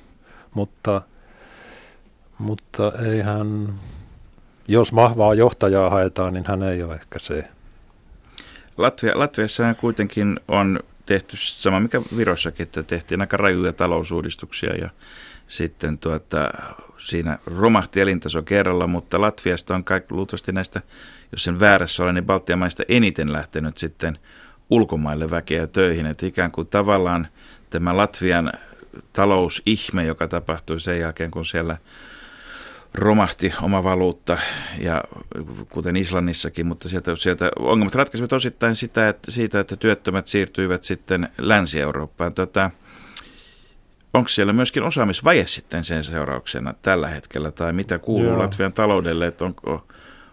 [0.55, 1.03] mutta,
[2.39, 3.75] mutta ei hän,
[4.69, 7.49] jos vahvaa johtajaa haetaan, niin hän ei ole ehkä se.
[8.77, 14.91] Latvia, Latviassahan kuitenkin on tehty sama mikä Virossakin, että tehtiin aika rajuja talousuudistuksia ja
[15.47, 16.51] sitten tuota,
[16.99, 20.83] siinä romahti elintaso kerralla, mutta Latviasta on kaikki luultavasti näistä,
[21.33, 24.19] jos sen väärässä olen, niin Baltian maista eniten lähtenyt sitten
[24.71, 27.29] ulkomaille väkeä töihin, että ikään kuin tavallaan
[27.71, 28.53] tämä Latvian
[29.13, 31.77] talousihme, joka tapahtui sen jälkeen, kun siellä
[32.95, 34.39] romahti oma valuutta,
[34.79, 35.05] ja
[35.69, 41.29] kuten Islannissakin, mutta sieltä, sieltä ongelmat ratkaisivat osittain sitä, että, siitä, että työttömät siirtyivät sitten
[41.39, 42.35] Länsi-Eurooppaan.
[42.35, 42.71] Tota,
[44.15, 48.39] onko siellä myöskin osaamisvaje sitten sen seurauksena tällä hetkellä, tai mitä kuuluu Joo.
[48.39, 49.87] Latvian taloudelle, että onko,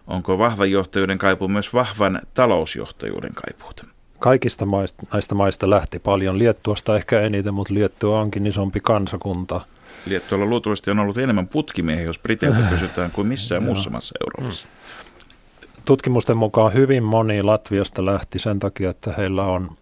[0.08, 3.84] onko vahvan johtajuuden kaipuu myös vahvan talousjohtajuuden kaipuuta?
[4.18, 6.38] Kaikista maista, näistä maista lähti paljon.
[6.38, 9.60] Liettuasta ehkä eniten, mutta Liettua onkin isompi kansakunta.
[10.06, 14.66] Liettualla luultavasti on ollut enemmän putkimiehiä, jos Briteiltä kysytään, kuin missään muussa maassa Euroopassa.
[15.84, 19.76] Tutkimusten mukaan hyvin moni Latviasta lähti sen takia, että heillä on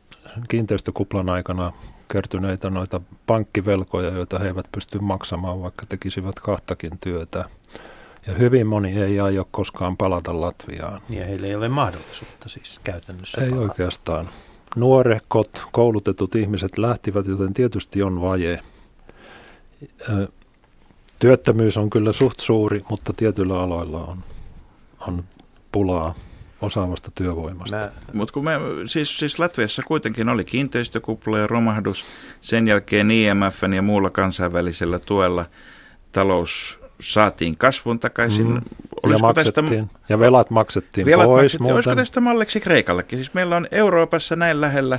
[0.49, 1.73] kiinteistökuplan aikana
[2.13, 7.45] kertyneitä noita pankkivelkoja, joita he eivät pysty maksamaan, vaikka tekisivät kahtakin työtä.
[8.27, 11.01] Ja hyvin moni ei aio koskaan palata Latviaan.
[11.11, 13.41] Ja heillä ei ole mahdollisuutta siis käytännössä.
[13.41, 13.71] Ei palata.
[13.71, 14.29] oikeastaan.
[14.77, 18.61] Nuorekot, koulutetut ihmiset lähtivät, joten tietysti on vaje.
[21.19, 24.25] Työttömyys on kyllä suht suuri, mutta tietyillä aloilla on,
[25.01, 25.25] on
[25.73, 26.15] pulaa
[26.61, 27.77] osaavasta työvoimasta.
[27.77, 28.53] Mä, Mutta kun me,
[28.87, 32.05] siis, siis Latviassa kuitenkin oli kiinteistökupla ja romahdus,
[32.41, 35.45] sen jälkeen IMFn ja muulla kansainvälisellä tuella
[36.13, 38.47] talous saatiin kasvun takaisin.
[38.47, 38.55] Mm.
[38.55, 38.61] Ja
[39.03, 43.19] Olisiko tästä, maksettiin, ja velat maksettiin vielä pois maksettiin, olisiko tästä malliksi Kreikallekin?
[43.19, 44.99] Siis meillä on Euroopassa näin lähellä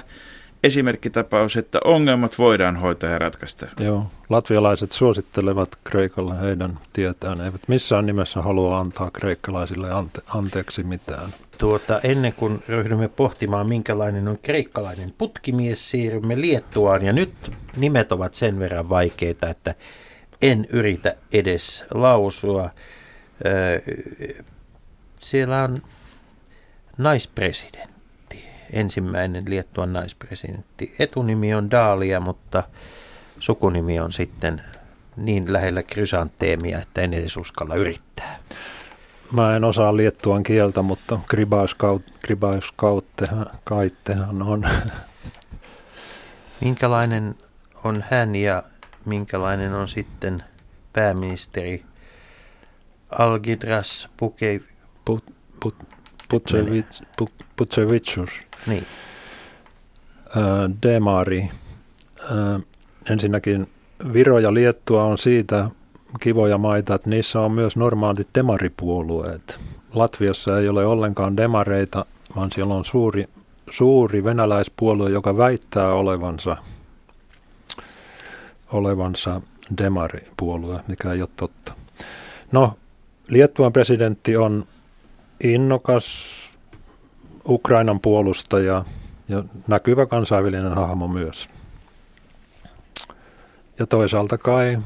[0.64, 3.68] esimerkkitapaus, että ongelmat voidaan hoitaa ja ratkaista.
[3.80, 7.42] Joo, latvialaiset suosittelevat Kreikalle heidän tietään.
[7.42, 11.30] Eivät missään nimessä halua antaa kreikkalaisille ante, anteeksi mitään.
[11.58, 17.06] tuota, ennen kuin ryhdymme pohtimaan, minkälainen on kreikkalainen putkimies, siirrymme Liettuaan.
[17.06, 17.34] Ja nyt
[17.78, 19.76] nimet ovat sen verran vaikeita, että
[20.41, 22.69] en yritä edes lausua.
[25.19, 25.82] Siellä on
[26.97, 30.95] naispresidentti, ensimmäinen Liettuan naispresidentti.
[31.00, 32.63] Etunimi on Daalia, mutta
[33.39, 34.62] sukunimi on sitten
[35.15, 38.39] niin lähellä krysanteemia, että en edes uskalla yrittää.
[39.32, 41.19] Mä en osaa liettuan kieltä, mutta
[42.21, 44.63] gribauskauttehan on.
[46.62, 47.36] Minkälainen
[47.84, 48.63] on hän ja
[49.08, 50.43] minkälainen on sitten
[50.93, 51.84] pääministeri
[53.10, 54.62] Algidras Pukei...
[55.06, 55.24] Put,
[55.60, 55.76] put,
[56.34, 58.30] Putsevits- Pu- Putsevitsus,
[58.67, 58.86] Niin,
[60.84, 61.50] Demari.
[63.10, 63.70] Ensinnäkin
[64.13, 65.70] Viro ja Liettua on siitä
[66.20, 69.60] kivoja maita, että niissä on myös normaalit demaripuolueet.
[69.93, 73.26] Latviassa ei ole ollenkaan demareita, vaan siellä on suuri,
[73.70, 76.58] suuri venäläispuolue, joka väittää olevansa,
[78.71, 79.41] olevansa
[79.77, 81.73] demaripuolue, mikä ei ole totta.
[82.51, 82.73] No,
[83.27, 84.65] Liettuan presidentti on
[85.43, 86.38] innokas
[87.47, 88.86] Ukrainan puolustaja
[89.27, 91.49] ja näkyvä kansainvälinen hahmo myös.
[93.80, 94.80] Ja toisaalta kai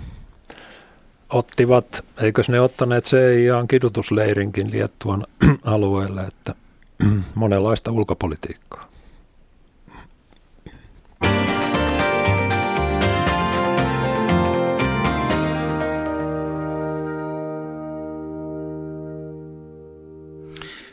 [1.30, 5.28] ottivat, eikös ne ottaneet CIAn kidutusleirinkin Liettuan
[5.66, 6.56] alueelle, että
[7.36, 8.91] monenlaista ulkopolitiikkaa.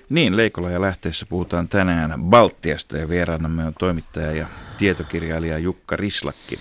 [0.08, 4.46] Niin, Leikola ja lähteessä puhutaan tänään Baltiasta ja vieraanamme on toimittaja ja
[4.78, 6.58] tietokirjailija Jukka Rislakki.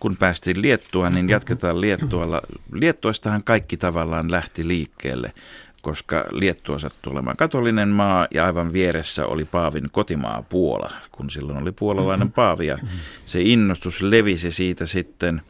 [0.00, 2.42] Kun päästiin Liettuaan, niin jatketaan Liettualla.
[2.72, 5.32] Liettuastahan kaikki tavallaan lähti liikkeelle,
[5.82, 11.58] koska Liettua sattui olemaan katolinen maa ja aivan vieressä oli Paavin kotimaa Puola, kun silloin
[11.58, 12.78] oli puolalainen Paavi ja
[13.26, 15.42] se innostus levisi siitä sitten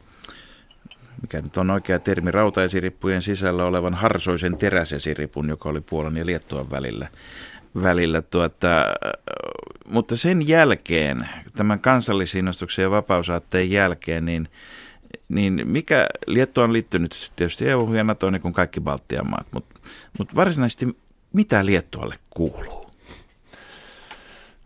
[1.21, 6.71] mikä nyt on oikea termi, rautaesirippujen sisällä olevan harsoisen teräsesiripun, joka oli Puolan ja Liettuan
[6.71, 7.07] välillä.
[7.81, 8.85] välillä tuota,
[9.85, 14.47] mutta sen jälkeen, tämän kansallisinnostuksen ja vapausaatteen jälkeen, niin,
[15.29, 19.79] niin mikä Liettua on liittynyt tietysti EU ja NATO niin kuin kaikki Baltian maat, mutta,
[20.17, 20.97] mutta varsinaisesti
[21.33, 22.91] mitä Liettualle kuuluu?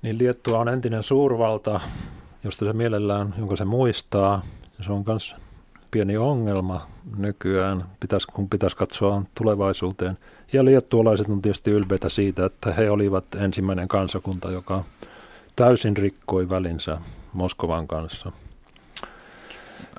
[0.02, 1.80] Niin Liettua on entinen suurvalta,
[2.44, 4.41] josta se mielellään, jonka se muistaa.
[4.82, 5.36] Se on myös
[5.91, 10.17] pieni ongelma nykyään, pitäisi, kun pitäisi katsoa tulevaisuuteen.
[10.54, 14.84] Ja liettualaiset on tietysti ylpeitä siitä, että he olivat ensimmäinen kansakunta, joka
[15.56, 16.98] täysin rikkoi välinsä
[17.34, 18.32] Moskovan kanssa.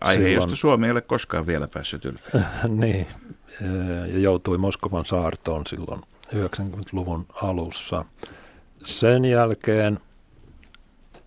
[0.01, 2.19] Aihe, Silloin, josta Suomi ei ole koskaan vielä päässyt yli.
[2.69, 3.07] niin,
[4.13, 6.01] ja joutui Moskovan saartoon silloin
[6.35, 8.05] 90-luvun alussa.
[8.85, 9.99] Sen jälkeen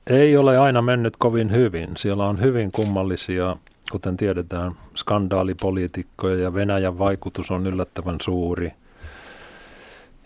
[0.08, 1.90] ei ole aina mennyt kovin hyvin.
[1.98, 3.58] Siellä on hyvin kummallisia,
[3.92, 8.72] kuten tiedetään, skandaalipoliitikkoja ja Venäjän vaikutus on yllättävän suuri.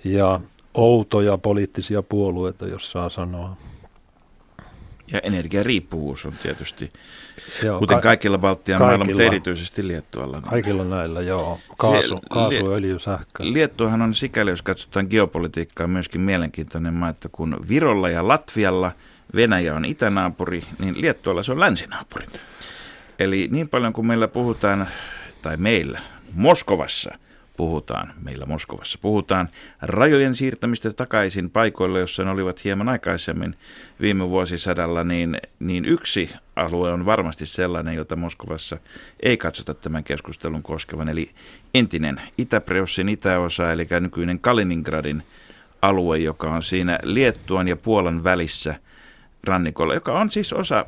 [0.04, 0.40] Ja
[0.74, 3.58] outoja poliittisia puolueita, jos saa sanoa.
[5.12, 6.94] Ja energiariippuvuus on tietysti,
[7.64, 10.42] joo, kuten kaikilla Baltian mailla, mutta erityisesti Liettualla.
[10.42, 11.60] Kaikilla näillä, joo.
[11.78, 13.44] Kaasu, kaasu öljy, sähkö.
[13.54, 18.92] Liettuahan on sikäli, jos katsotaan geopolitiikkaa, myöskin mielenkiintoinen maa, että kun Virolla ja Latvialla
[19.36, 22.26] Venäjä on itänaapuri, niin Liettualla se on länsinaapuri.
[23.20, 24.88] Eli niin paljon kuin meillä puhutaan,
[25.42, 26.02] tai meillä,
[26.34, 27.18] Moskovassa–
[27.58, 29.50] puhutaan, meillä Moskovassa puhutaan
[29.82, 33.56] rajojen siirtämistä takaisin paikoille, jossa ne olivat hieman aikaisemmin
[34.02, 38.78] viime vuosisadalla, niin, niin yksi alue on varmasti sellainen, jota Moskovassa
[39.20, 41.32] ei katsota tämän keskustelun koskevan, eli
[41.74, 45.24] entinen Itä-Preussin itäosa, eli nykyinen Kaliningradin
[45.82, 48.76] alue, joka on siinä Liettuan ja Puolan välissä
[49.44, 50.86] rannikolla, joka on siis osa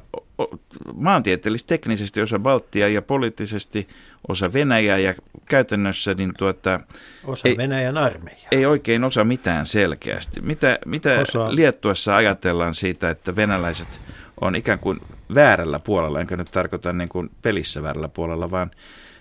[0.93, 3.87] maantieteellisesti teknisesti osa Baltia ja poliittisesti
[4.27, 5.13] osa Venäjää ja
[5.45, 6.79] käytännössä niin tuota,
[7.25, 8.47] osa ei, Venäjän armeijaa.
[8.51, 10.41] Ei oikein osa mitään selkeästi.
[10.41, 11.55] Mitä, mitä osa...
[11.55, 13.99] Liettuassa ajatellaan siitä, että venäläiset
[14.41, 14.99] on ikään kuin
[15.35, 18.71] väärällä puolella, enkä nyt tarkoita niin kuin pelissä väärällä puolella, vaan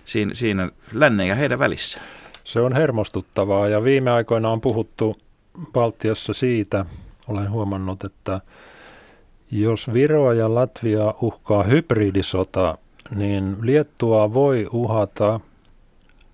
[0.05, 1.99] siinä, siinä lännen ja heidän välissä?
[2.43, 5.17] Se on hermostuttavaa ja viime aikoina on puhuttu
[5.73, 6.85] Baltiassa siitä,
[7.27, 8.41] olen huomannut, että
[9.51, 12.77] jos Viroa ja Latvia uhkaa hybridisota,
[13.15, 15.39] niin Liettua voi uhata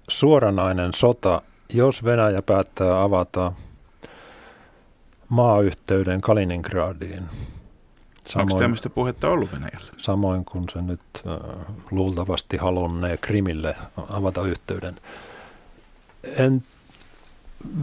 [0.07, 1.41] suoranainen sota,
[1.73, 3.51] jos Venäjä päättää avata
[5.29, 7.23] maayhteyden Kaliningradiin.
[8.27, 9.91] Samoin, Onko tämmöistä puhetta ollut Venäjällä?
[9.97, 13.75] Samoin kuin se nyt äh, luultavasti halunnee Krimille
[14.13, 14.95] avata yhteyden.
[16.23, 16.63] En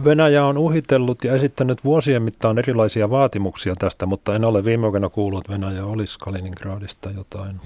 [0.03, 5.09] Venäjä on uhitellut ja esittänyt vuosien mittaan erilaisia vaatimuksia tästä, mutta en ole viime vuonna
[5.09, 7.61] kuullut, että Venäjä olisi Kaliningradista jotain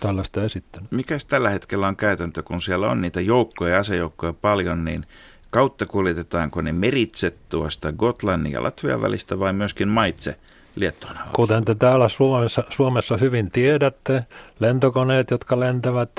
[0.00, 0.92] tällaista esittänyt.
[0.92, 5.06] Mikäs tällä hetkellä on käytäntö, kun siellä on niitä joukkoja ja asejoukkoja paljon, niin
[5.50, 10.36] kautta kuljetetaanko ne meritse tuosta Gotlannin ja Latvian välistä vai myöskin maitse
[10.76, 14.24] Liettuan Kuten te täällä Suomessa, Suomessa hyvin tiedätte,
[14.60, 16.10] lentokoneet, jotka lentävät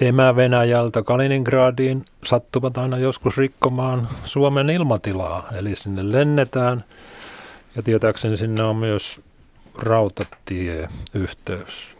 [0.00, 5.48] emä-Venäjältä Kaliningradiin sattuvat aina joskus rikkomaan Suomen ilmatilaa.
[5.52, 6.84] Eli sinne lennetään
[7.76, 9.20] ja tietääkseni sinne on myös
[9.78, 11.96] rautatieyhteys.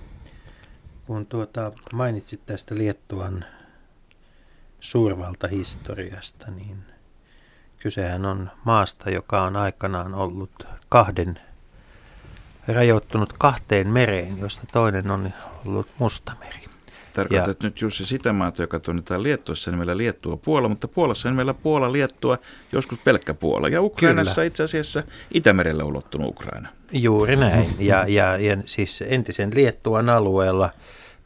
[1.06, 3.44] Kun tuota, mainitsit tästä Liettuan
[4.80, 6.76] suurvaltahistoriasta, niin
[7.78, 11.40] kysehän on maasta, joka on aikanaan ollut kahden
[12.68, 15.30] rajoittunut kahteen mereen, josta toinen on
[15.66, 16.69] ollut Mustameri.
[17.12, 21.55] Tarkoitat ja, nyt Jussi sitä maata, joka tunnetaan Liettuassa nimellä Liettua Puola, mutta Puolassa nimellä
[21.55, 22.38] Puola, Liettua,
[22.73, 23.68] joskus pelkkä Puola.
[23.68, 24.46] Ja Ukrainassa kyllä.
[24.46, 25.03] itse asiassa
[25.35, 26.68] Itämerelle ulottunut Ukraina.
[26.92, 27.66] Juuri näin.
[27.79, 30.70] Ja, ja, ja siis entisen Liettuan alueella,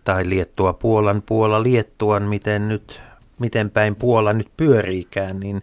[0.05, 3.01] tai Liettua Puolan, Puola Liettuan, miten nyt
[3.39, 5.63] miten päin Puola nyt pyöriikään, niin,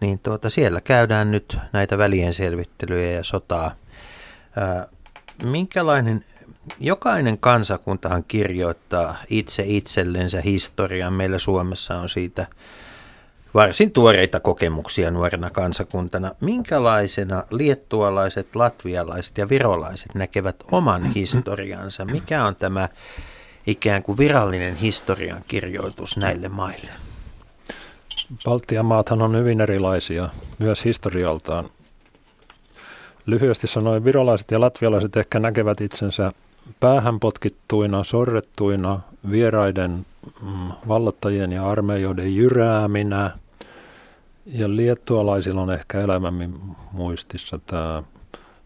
[0.00, 3.74] niin tuota, siellä käydään nyt näitä välienselvittelyjä ja sotaa.
[4.56, 4.86] Ää,
[5.44, 6.24] minkälainen
[6.80, 11.12] jokainen kansakuntahan kirjoittaa itse itsellensä historian.
[11.12, 12.46] Meillä Suomessa on siitä
[13.54, 16.34] varsin tuoreita kokemuksia nuorena kansakuntana.
[16.40, 22.04] Minkälaisena liettualaiset, latvialaiset ja virolaiset näkevät oman historiansa?
[22.04, 22.88] Mikä on tämä
[23.66, 26.90] ikään kuin virallinen historian kirjoitus näille maille?
[28.44, 31.70] Baltian maathan on hyvin erilaisia myös historialtaan.
[33.26, 36.32] Lyhyesti sanoen virolaiset ja latvialaiset ehkä näkevät itsensä
[36.80, 40.06] päähän potkittuina, sorrettuina, vieraiden
[40.42, 43.30] mm, vallottajien ja armeijoiden jyrääminä.
[44.46, 46.60] Ja liettualaisilla on ehkä elämämmin
[46.92, 48.02] muistissa tämä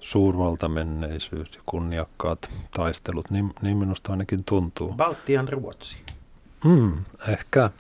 [0.01, 4.93] suurvaltamenneisyys ja kunniakkaat taistelut, niin, niin minusta ainakin tuntuu.
[4.93, 5.97] Baltian Ruotsi.
[6.65, 6.93] Mm,
[7.29, 7.71] ehkä.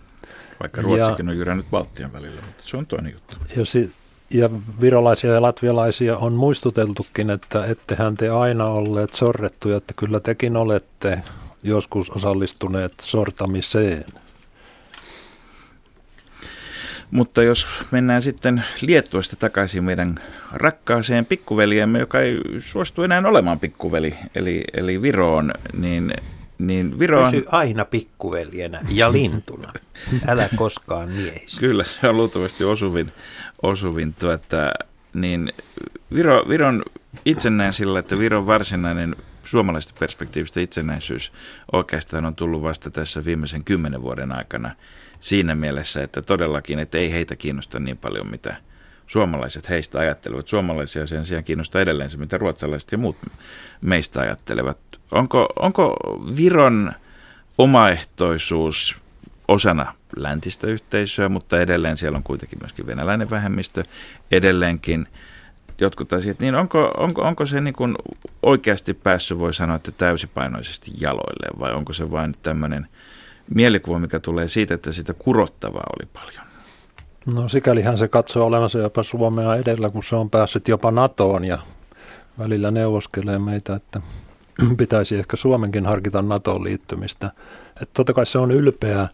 [0.60, 3.36] Vaikka Ruotsikin ja, on jyrännyt Baltian välillä, mutta se on toinen juttu.
[3.56, 3.92] Ja si,
[4.30, 4.50] ja
[4.80, 11.22] virolaisia ja latvialaisia on muistuteltukin, että ettehän te aina olleet sorrettuja, että kyllä tekin olette
[11.62, 14.04] joskus osallistuneet sortamiseen.
[17.10, 20.20] Mutta jos mennään sitten Liettuasta takaisin meidän
[20.52, 26.12] rakkaaseen pikkuveljemme, joka ei suostu enää olemaan pikkuveli, eli, eli Viroon, niin
[26.58, 27.24] niin Viro on...
[27.24, 29.72] Pysy aina pikkuveljenä ja lintuna.
[30.28, 31.60] Älä koskaan miehistä.
[31.60, 33.12] Kyllä, se on luultavasti osuvin,
[33.66, 34.72] osuvin tuota,
[35.14, 35.52] niin
[36.14, 36.82] Viro, Viron
[37.24, 41.32] itse näen sillä, että Viron varsinainen suomalaisesta perspektiivistä itsenäisyys
[41.72, 44.70] oikeastaan on tullut vasta tässä viimeisen kymmenen vuoden aikana
[45.20, 48.56] siinä mielessä, että todellakin, että ei heitä kiinnosta niin paljon, mitä
[49.06, 50.48] suomalaiset heistä ajattelevat.
[50.48, 53.16] Suomalaisia sen sijaan kiinnostaa edelleen se, mitä ruotsalaiset ja muut
[53.80, 54.78] meistä ajattelevat.
[55.10, 55.96] Onko, onko
[56.36, 56.92] Viron
[57.58, 58.96] omaehtoisuus
[59.48, 63.84] osana läntistä yhteisöä, mutta edelleen siellä on kuitenkin myöskin venäläinen vähemmistö
[64.30, 65.06] edelleenkin
[65.80, 67.96] jotkut asiat, niin onko, onko, onko se niin kuin
[68.42, 72.86] oikeasti päässyt, voi sanoa, että täysipainoisesti jaloilleen vai onko se vain tämmöinen
[73.54, 76.46] mielikuva, mikä tulee siitä, että sitä kurottavaa oli paljon?
[77.26, 81.58] No sikälihän se katsoo olevansa jopa Suomea edellä, kun se on päässyt jopa NATOon ja
[82.38, 84.00] välillä neuvoskelee meitä, että
[84.78, 87.30] pitäisi ehkä Suomenkin harkita NATOon liittymistä.
[87.82, 89.08] Että totta kai se on ylpeä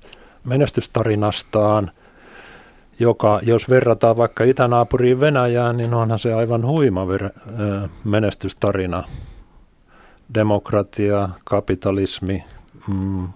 [0.45, 1.90] menestystarinastaan,
[2.99, 9.05] joka, jos verrataan vaikka itänaapuriin Venäjään, niin onhan se aivan huima ver- menestystarina.
[10.34, 12.45] Demokratia, kapitalismi,
[12.88, 13.28] mm,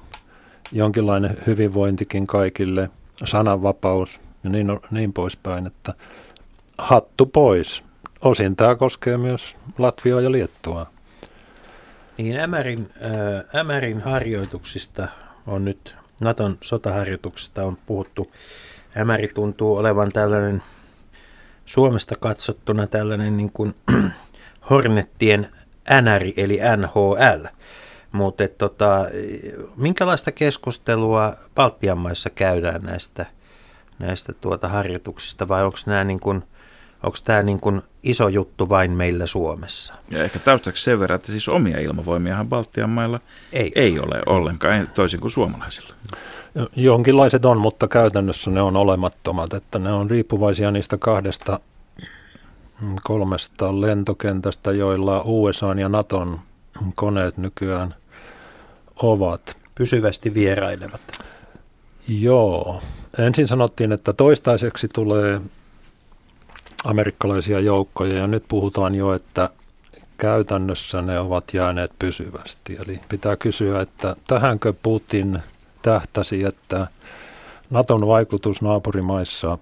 [0.72, 2.90] jonkinlainen hyvinvointikin kaikille,
[3.24, 5.94] sananvapaus ja niin, niin poispäin, että
[6.78, 7.84] hattu pois.
[8.20, 10.86] Osin tämä koskee myös Latviaa ja Liettua.
[12.18, 15.08] Niin Ämärin, äh, Ämärin harjoituksista
[15.46, 18.32] on nyt, Naton sotaharjoituksista on puhuttu.
[18.96, 20.62] Ämäri tuntuu olevan tällainen
[21.66, 23.74] Suomesta katsottuna tällainen niin kuin
[24.70, 25.48] Hornettien
[26.02, 27.46] NR eli NHL.
[28.12, 29.06] Mutta tota,
[29.76, 33.26] minkälaista keskustelua Baltian maissa käydään näistä,
[33.98, 36.42] näistä tuota harjoituksista vai onko nämä niin kuin–
[37.02, 39.94] Onko tämä niin kuin iso juttu vain meillä Suomessa?
[40.10, 43.20] Ja ehkä taustaksi sen verran, että siis omia ilmavoimiahan Baltian mailla
[43.52, 45.94] ei, ei ole ollenkaan, toisin kuin suomalaisilla.
[46.76, 51.60] Jonkinlaiset on, mutta käytännössä ne on olemattomat, että ne on riippuvaisia niistä kahdesta
[52.80, 56.40] mm, kolmesta lentokentästä, joilla USA ja Naton
[56.94, 57.94] koneet nykyään
[58.96, 59.56] ovat.
[59.74, 61.00] Pysyvästi vierailevat.
[62.08, 62.82] Joo.
[63.18, 65.40] Ensin sanottiin, että toistaiseksi tulee
[66.86, 69.50] amerikkalaisia joukkoja ja nyt puhutaan jo, että
[70.18, 72.76] käytännössä ne ovat jääneet pysyvästi.
[72.86, 75.38] Eli pitää kysyä, että tähänkö Putin
[75.82, 76.86] tähtäsi, että
[77.70, 79.58] Naton vaikutus naapurimaissa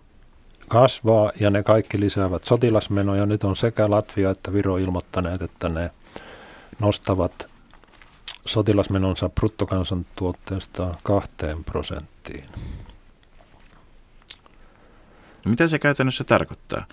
[0.68, 3.26] kasvaa ja ne kaikki lisäävät sotilasmenoja.
[3.26, 5.90] Nyt on sekä Latvia että Viro ilmoittaneet, että ne
[6.78, 7.46] nostavat
[8.44, 12.44] sotilasmenonsa bruttokansantuotteesta kahteen prosenttiin.
[15.44, 16.84] No mitä se käytännössä tarkoittaa?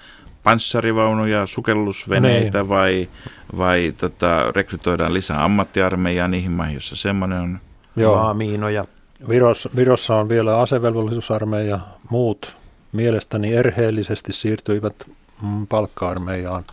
[0.43, 2.69] Panssarivaunuja, sukellusveneitä niin.
[2.69, 3.09] vai,
[3.57, 7.59] vai tota, rekrytoidaan lisää ammattiarmeijaa niihin maihin, joissa semmoinen on?
[7.95, 8.15] Joo.
[8.15, 8.85] Maamiinoja.
[9.29, 11.79] Virossa, Virossa on vielä asevelvollisuusarmeija.
[12.09, 12.55] Muut
[12.91, 15.07] mielestäni erheellisesti siirtyivät
[15.41, 16.63] mm, palkka-armeijaan.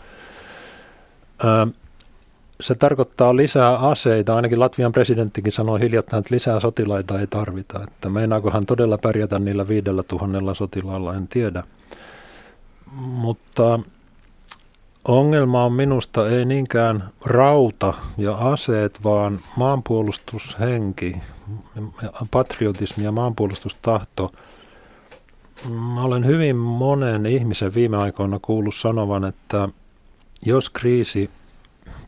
[1.45, 1.67] Ö,
[2.61, 4.37] se tarkoittaa lisää aseita.
[4.37, 7.83] Ainakin Latvian presidenttikin sanoi hiljattain, että lisää sotilaita ei tarvita.
[7.83, 11.63] Että meinaako hän todella pärjätä niillä viidellä tuhannella sotilaalla, en tiedä.
[12.97, 13.81] Mutta
[15.05, 21.17] ongelma on minusta ei niinkään rauta ja aseet, vaan maanpuolustushenki,
[22.31, 24.33] patriotismi ja maanpuolustustahto.
[25.69, 29.69] Mä olen hyvin monen ihmisen viime aikoina kuullut sanovan, että
[30.47, 31.31] jos kriisi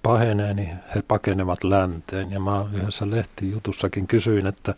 [0.02, 2.30] pahenee, niin he pakenevat länteen.
[2.32, 4.74] Ja mä yhdessä lehtijutussakin kysyin, että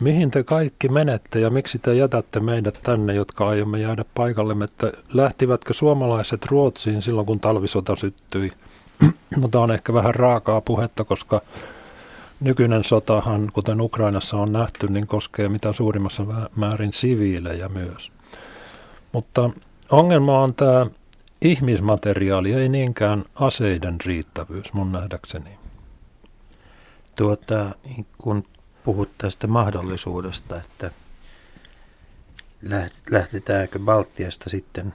[0.00, 4.92] mihin te kaikki menette ja miksi te jätätte meidät tänne, jotka aiomme jäädä paikallemme, että
[5.12, 8.52] lähtivätkö suomalaiset Ruotsiin silloin, kun talvisota syttyi?
[9.36, 11.40] No tämä on ehkä vähän raakaa puhetta, koska
[12.40, 16.22] nykyinen sotahan, kuten Ukrainassa on nähty, niin koskee mitä suurimmassa
[16.56, 18.12] määrin siviilejä myös.
[19.12, 19.50] Mutta
[19.90, 20.86] ongelma on tämä
[21.40, 25.58] ihmismateriaali, ei niinkään aseiden riittävyys mun nähdäkseni.
[27.16, 27.74] Tuota,
[28.18, 28.44] kun
[28.84, 30.90] puhut tästä mahdollisuudesta, että
[33.10, 34.92] lähtetäänkö Baltiasta sitten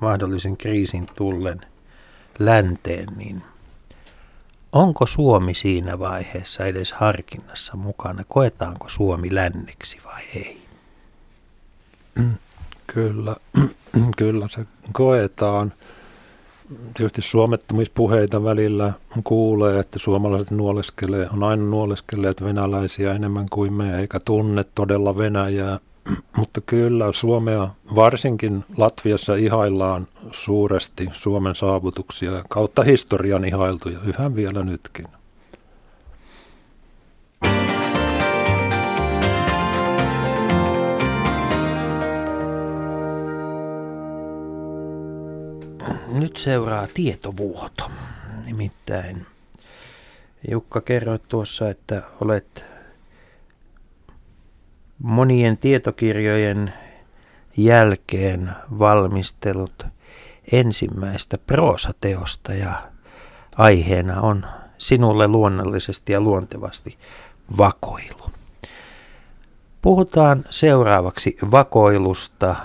[0.00, 1.60] mahdollisen kriisin tullen
[2.38, 3.42] länteen, niin
[4.72, 8.24] onko Suomi siinä vaiheessa edes harkinnassa mukana?
[8.28, 10.62] Koetaanko Suomi länneksi vai ei?
[12.86, 13.36] Kyllä,
[14.18, 15.72] kyllä se koetaan.
[16.96, 18.92] Tietysti suomettumispuheita välillä
[19.24, 25.78] kuulee, että suomalaiset nuoleskelee, on aina nuoleskelleet venäläisiä enemmän kuin me, eikä tunne todella Venäjää.
[26.36, 35.06] Mutta kyllä Suomea, varsinkin Latviassa ihaillaan suuresti Suomen saavutuksia kautta historian ihailtuja, yhä vielä nytkin.
[46.20, 47.90] Nyt seuraa tietovuoto.
[48.44, 49.26] Nimittäin
[50.50, 52.64] Jukka kerroit tuossa, että olet
[55.02, 56.72] monien tietokirjojen
[57.56, 59.86] jälkeen valmistellut
[60.52, 62.90] ensimmäistä proosateosta ja
[63.56, 64.46] aiheena on
[64.78, 66.98] sinulle luonnollisesti ja luontevasti
[67.56, 68.30] vakoilu.
[69.82, 72.56] Puhutaan seuraavaksi vakoilusta.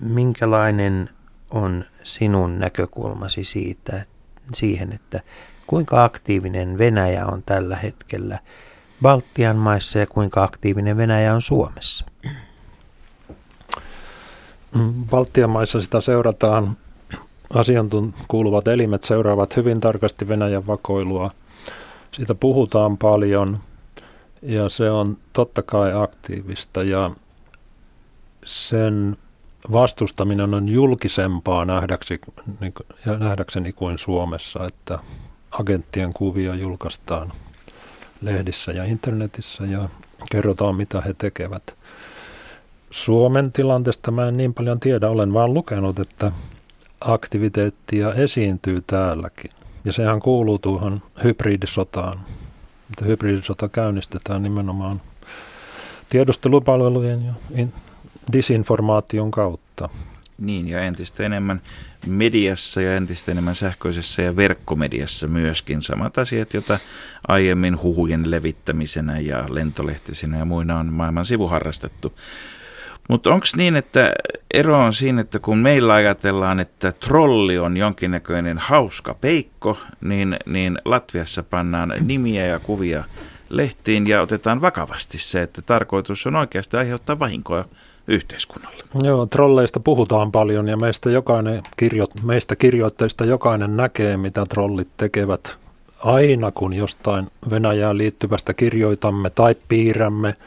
[0.00, 1.10] Minkälainen
[1.52, 4.04] on sinun näkökulmasi siitä,
[4.54, 5.20] siihen, että
[5.66, 8.38] kuinka aktiivinen Venäjä on tällä hetkellä
[9.02, 12.04] Baltian maissa ja kuinka aktiivinen Venäjä on Suomessa?
[15.10, 16.76] Baltian maissa sitä seurataan,
[17.54, 21.30] asiantunt kuuluvat elimet seuraavat hyvin tarkasti Venäjän vakoilua.
[22.12, 23.58] Siitä puhutaan paljon
[24.42, 27.10] ja se on totta kai aktiivista ja
[28.44, 29.16] sen
[29.72, 32.20] vastustaminen on julkisempaa nähdäksi,
[32.60, 32.72] niin,
[33.18, 34.98] nähdäkseni kuin Suomessa, että
[35.50, 37.32] agenttien kuvia julkaistaan
[38.20, 39.88] lehdissä ja internetissä ja
[40.30, 41.74] kerrotaan mitä he tekevät.
[42.90, 46.32] Suomen tilanteesta mä en niin paljon tiedä, olen vaan lukenut, että
[47.00, 49.50] aktiviteettia esiintyy täälläkin.
[49.84, 52.20] Ja sehän kuuluu tuohon hybridisotaan.
[52.90, 55.00] Että hybridisota käynnistetään nimenomaan
[56.10, 57.32] tiedustelupalvelujen ja
[58.32, 59.88] disinformaation kautta.
[60.38, 61.60] Niin, ja entistä enemmän
[62.06, 66.78] mediassa ja entistä enemmän sähköisessä ja verkkomediassa myöskin samat asiat, joita
[67.28, 72.12] aiemmin huhujen levittämisenä ja lentolehtisinä ja muina on maailman sivuharrastettu.
[73.08, 74.12] Mutta onko niin, että
[74.54, 80.78] ero on siinä, että kun meillä ajatellaan, että trolli on jonkinnäköinen hauska peikko, niin, niin
[80.84, 83.04] Latviassa pannaan nimiä ja kuvia
[83.48, 87.64] lehtiin ja otetaan vakavasti se, että tarkoitus on oikeasti aiheuttaa vahinkoa
[88.08, 88.84] yhteiskunnalle.
[89.02, 95.56] Joo, trolleista puhutaan paljon ja meistä, jokainen kirjo, meistä kirjoitteista jokainen näkee, mitä trollit tekevät
[96.04, 100.34] aina, kun jostain Venäjään liittyvästä kirjoitamme tai piirrämme–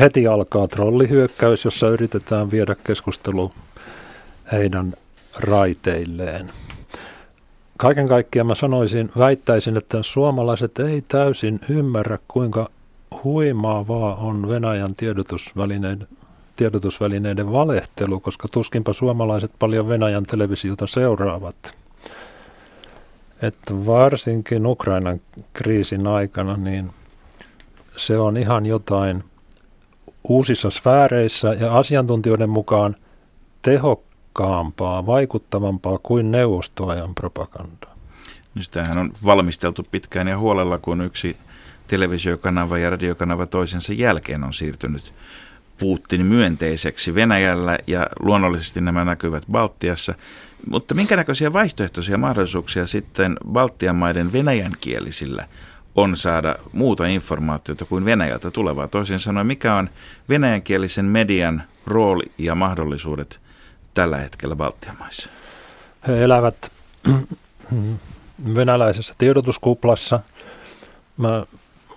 [0.00, 3.52] heti alkaa trollihyökkäys, jossa yritetään viedä keskustelu
[4.52, 4.94] heidän
[5.36, 6.50] raiteilleen.
[7.76, 12.70] Kaiken kaikkiaan mä sanoisin, väittäisin, että suomalaiset ei täysin ymmärrä, kuinka
[13.24, 16.08] huimaavaa on Venäjän tiedotusvälineiden,
[16.56, 21.78] tiedotusvälineiden valehtelu, koska tuskinpa suomalaiset paljon Venäjän televisiota seuraavat.
[23.42, 25.20] Että varsinkin Ukrainan
[25.52, 26.90] kriisin aikana, niin
[27.96, 29.24] se on ihan jotain–
[30.28, 32.96] uusissa sfääreissä ja asiantuntijoiden mukaan
[33.62, 37.86] tehokkaampaa, vaikuttavampaa kuin neuvostoajan propaganda.
[38.54, 41.36] Niin sitähän on valmisteltu pitkään ja huolella, kun yksi
[41.86, 45.12] televisiokanava ja radiokanava toisensa jälkeen on siirtynyt
[45.78, 50.14] Putin myönteiseksi Venäjällä ja luonnollisesti nämä näkyvät Baltiassa.
[50.70, 55.48] Mutta minkä näköisiä vaihtoehtoisia mahdollisuuksia sitten Baltian maiden venäjänkielisillä
[55.94, 58.88] on saada muuta informaatiota kuin Venäjältä tulevaa.
[58.88, 59.90] Toisin sanoen, mikä on
[60.28, 63.40] venäjänkielisen median rooli ja mahdollisuudet
[63.94, 65.30] tällä hetkellä Baltian maissa?
[66.08, 66.72] He elävät
[68.54, 70.20] venäläisessä tiedotuskuplassa.
[71.16, 71.46] Mä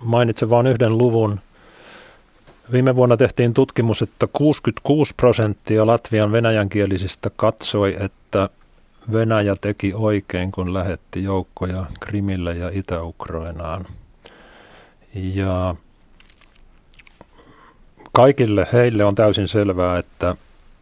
[0.00, 1.40] mainitsen vain yhden luvun.
[2.72, 8.48] Viime vuonna tehtiin tutkimus, että 66 prosenttia Latvian venäjänkielisistä katsoi, että
[9.12, 13.86] Venäjä teki oikein, kun lähetti joukkoja Krimille ja Itä-Ukrainaan.
[15.14, 15.74] Ja
[18.12, 20.36] kaikille heille on täysin selvää, että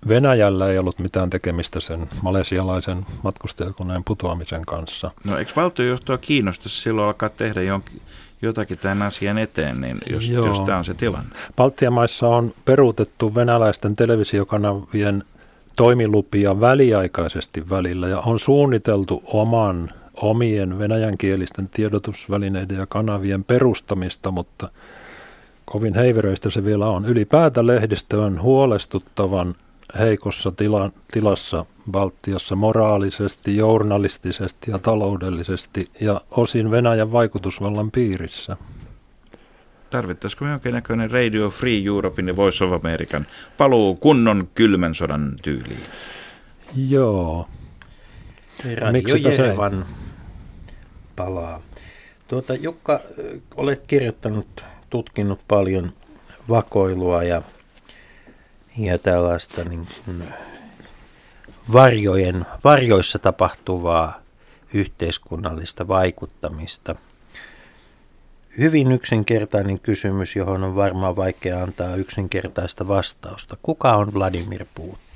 [0.08, 5.10] Venäjällä ei ollut mitään tekemistä sen malesialaisen matkustajakoneen putoamisen kanssa.
[5.24, 8.02] No eikö valtiojohtoa kiinnosta silloin alkaa tehdä jonkin,
[8.42, 11.30] jotakin tämän asian eteen, niin jos, jos tämä on se tilanne?
[11.56, 15.24] Baltian maissa on peruutettu venäläisten televisiokanavien
[15.76, 24.68] toimilupia väliaikaisesti välillä ja on suunniteltu oman omien venäjänkielisten tiedotusvälineiden ja kanavien perustamista, mutta
[25.64, 27.04] kovin heiveröistä se vielä on.
[27.04, 29.54] Ylipäätä lehdistö on huolestuttavan
[29.98, 38.56] heikossa tila, tilassa Baltiassa moraalisesti, journalistisesti ja taloudellisesti ja osin Venäjän vaikutusvallan piirissä.
[39.90, 43.26] Tarvittaisiko jonkinnäköinen Radio Free Europein ja Voice of American
[43.58, 45.82] paluu kunnon kylmän sodan tyyliin?
[46.88, 47.48] Joo.
[48.76, 49.86] Radio Jerevan
[51.16, 51.62] palaa.
[52.28, 53.00] Tuota, Jukka,
[53.56, 55.92] olet kirjoittanut, tutkinut paljon
[56.48, 57.42] vakoilua ja,
[58.78, 60.24] ja tällaista niin kuin
[61.72, 64.20] varjojen, varjoissa tapahtuvaa
[64.74, 66.94] yhteiskunnallista vaikuttamista–
[68.58, 73.56] Hyvin yksinkertainen kysymys, johon on varmaan vaikea antaa yksinkertaista vastausta.
[73.62, 75.06] Kuka on Vladimir Putin?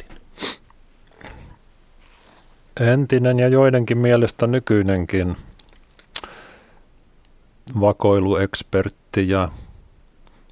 [2.81, 5.37] entinen ja joidenkin mielestä nykyinenkin
[7.81, 9.49] vakoiluekspertti ja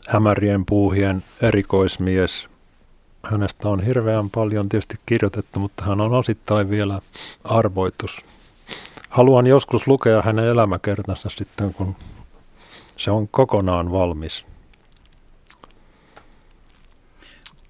[0.08, 2.48] hämärien puuhien erikoismies.
[3.22, 7.00] Hänestä on hirveän paljon tietysti kirjoitettu, mutta hän on osittain vielä
[7.44, 8.26] arvoitus.
[9.08, 11.96] Haluan joskus lukea hänen elämäkertansa sitten, kun
[12.96, 14.46] se on kokonaan valmis.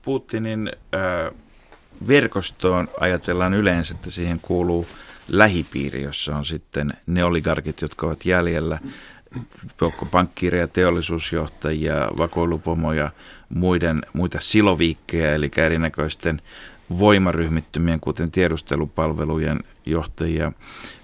[0.02, 1.34] Putinin äh,
[2.08, 4.86] verkostoon ajatellaan yleensä, että siihen kuuluu
[5.28, 8.78] lähipiiri, jossa on sitten ne oligarkit, jotka ovat jäljellä,
[10.10, 13.10] pankkiireja, teollisuusjohtajia, vakoilupomoja,
[13.48, 16.40] muiden, muita siloviikkejä, eli erinäköisten
[16.98, 20.52] voimaryhmittymien, kuten tiedustelupalvelujen johtajia.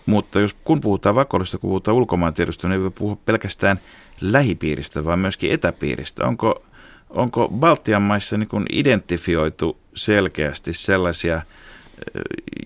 [0.07, 3.81] Mutta jos, kun puhutaan vakoilusta, kun puhutaan ulkomaan tiedustelua, niin ei voi puhua pelkästään
[4.21, 6.27] lähipiiristä, vaan myöskin etäpiiristä.
[6.27, 6.65] Onko,
[7.11, 11.43] onko Baltian maissa niin kuin identifioitu selkeästi sellaisia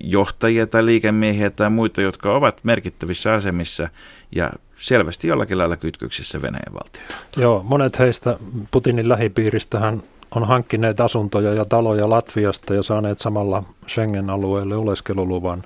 [0.01, 3.89] johtajia tai liikemiehiä tai muita, jotka ovat merkittävissä asemissa
[4.33, 7.09] ja selvästi jollakin lailla kytköksissä Venäjän valtioon.
[7.37, 8.39] Joo, monet heistä
[8.71, 10.03] Putinin lähipiiristähän
[10.35, 15.65] on hankkineet asuntoja ja taloja Latviasta ja saaneet samalla Schengen-alueelle oleskeluluvan.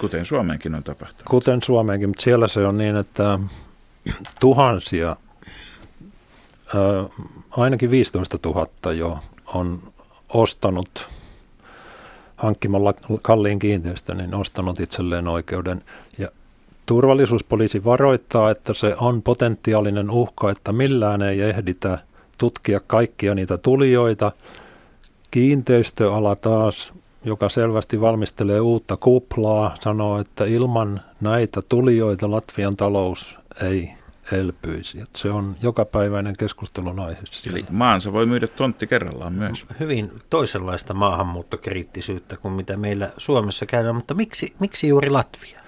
[0.00, 1.28] Kuten Suomeenkin on tapahtunut.
[1.28, 3.38] Kuten Suomeenkin, mutta siellä se on niin, että
[4.40, 5.16] tuhansia,
[7.50, 9.18] ainakin 15 000 jo
[9.54, 9.82] on
[10.28, 11.08] ostanut
[12.36, 15.82] hankkimalla kalliin kiinteistön, niin ostanut itselleen oikeuden.
[16.18, 16.28] Ja
[16.92, 21.98] turvallisuuspoliisi varoittaa, että se on potentiaalinen uhka, että millään ei ehditä
[22.38, 24.32] tutkia kaikkia niitä tulijoita.
[25.30, 26.92] Kiinteistöala taas,
[27.24, 33.90] joka selvästi valmistelee uutta kuplaa, sanoo, että ilman näitä tulijoita Latvian talous ei
[34.32, 35.00] elpyisi.
[35.00, 37.20] Että se on jokapäiväinen keskustelun aihe.
[37.24, 37.58] Siellä.
[37.58, 39.66] Eli maansa voi myydä tontti kerrallaan myös.
[39.80, 45.61] Hyvin toisenlaista maahanmuuttokriittisyyttä kuin mitä meillä Suomessa käydään, mutta miksi, miksi juuri Latvia?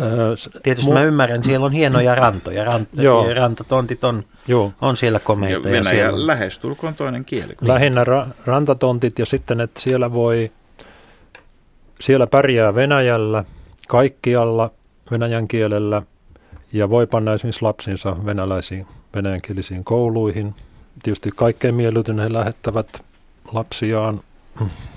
[0.00, 3.34] Öö, Tietysti mu- mä ymmärrän, siellä on hienoja rantoja, rant- Joo.
[3.34, 4.72] rantatontit on, Joo.
[4.80, 5.68] on siellä komeita.
[5.68, 7.54] Ja Venäjä ja lähestulkoon toinen kieli.
[7.60, 10.50] Lähinnä ra- rantatontit ja sitten, että siellä voi,
[12.00, 13.44] siellä pärjää Venäjällä,
[13.88, 14.70] kaikkialla
[15.10, 16.02] venäjän kielellä–
[16.72, 20.54] ja voi panna esimerkiksi lapsinsa venäläisiin, venäjänkielisiin kouluihin.
[21.02, 23.04] Tietysti kaikkein mieluiten he lähettävät
[23.52, 24.20] lapsiaan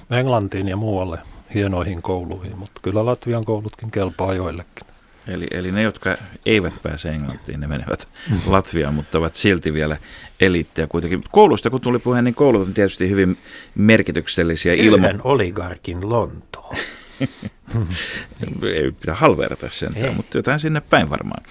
[0.10, 1.20] Englantiin ja muualle
[1.54, 4.88] hienoihin kouluihin, mutta kyllä Latvian koulutkin kelpaa joillekin.
[5.28, 8.08] Eli, eli ne, jotka eivät pääse Englantiin, ne menevät
[8.47, 9.97] Latviaan, mutta ovat silti vielä
[10.39, 11.24] eliittiä kuitenkin.
[11.32, 13.38] Koulusta kun tuli puheen, niin koulut on tietysti hyvin
[13.76, 14.74] merkityksellisiä.
[14.74, 16.76] ilman Yhden oligarkin Lontoon.
[18.76, 21.43] Ei pidä halverata sen, mutta jotain sinne päin varmaan.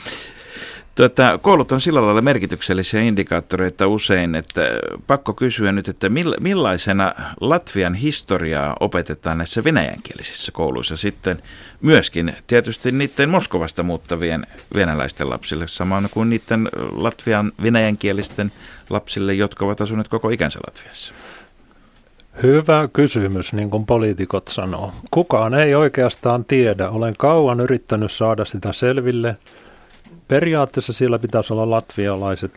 [0.94, 4.60] Tuota, koulut on sillä lailla merkityksellisiä indikaattoreita usein, että
[5.06, 6.08] pakko kysyä nyt, että
[6.40, 11.42] millaisena Latvian historiaa opetetaan näissä venäjänkielisissä kouluissa sitten
[11.80, 18.52] myöskin tietysti niiden Moskovasta muuttavien venäläisten lapsille, samoin kuin niiden Latvian venäjänkielisten
[18.90, 21.14] lapsille, jotka ovat asuneet koko ikänsä Latviassa.
[22.42, 24.92] Hyvä kysymys, niin kuin poliitikot sanoo.
[25.10, 26.90] Kukaan ei oikeastaan tiedä.
[26.90, 29.36] Olen kauan yrittänyt saada sitä selville.
[30.30, 32.56] Periaatteessa siellä pitäisi olla latvialaiset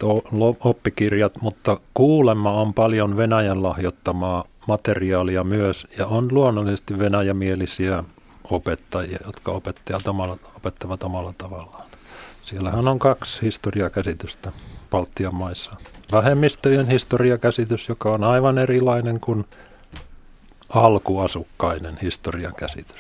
[0.60, 8.04] oppikirjat, mutta kuulemma on paljon Venäjän lahjoittamaa materiaalia myös, ja on luonnollisesti venäjämielisiä
[8.44, 11.86] opettajia, jotka opettajat omalla, opettavat omalla tavallaan.
[12.44, 14.52] Siellähän on kaksi historiakäsitystä
[14.90, 15.72] Baltian maissa.
[16.12, 19.46] Vähemmistöjen historiakäsitys, joka on aivan erilainen kuin
[20.70, 22.98] alkuasukkainen historiakäsitys.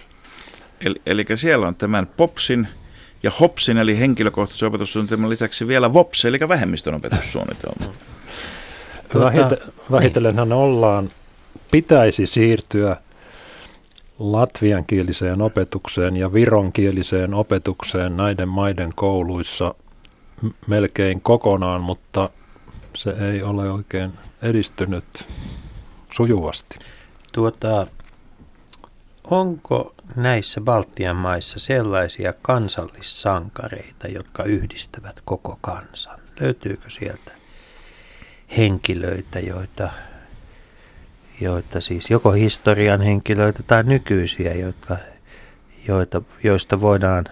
[0.85, 2.67] Eli, eli siellä on tämän POPSin
[3.23, 7.93] ja HOPSin eli henkilökohtaisen opetussuunnitelman lisäksi vielä VOPS eli vähemmistön opetussuunnitelma.
[9.19, 9.57] Vähite,
[9.91, 11.11] vähitellenhän ollaan,
[11.71, 12.97] pitäisi siirtyä
[14.19, 19.75] latviankieliseen opetukseen ja vironkieliseen opetukseen näiden maiden kouluissa
[20.67, 22.29] melkein kokonaan, mutta
[22.95, 24.11] se ei ole oikein
[24.41, 25.05] edistynyt
[26.13, 26.79] sujuvasti.
[27.33, 27.87] Tuota,
[29.29, 36.19] onko näissä Baltian maissa sellaisia kansallissankareita, jotka yhdistävät koko kansan?
[36.39, 37.31] Löytyykö sieltä
[38.57, 39.89] henkilöitä, joita,
[41.41, 44.97] joita siis joko historian henkilöitä tai nykyisiä, jotka,
[45.87, 47.25] joita, joista voidaan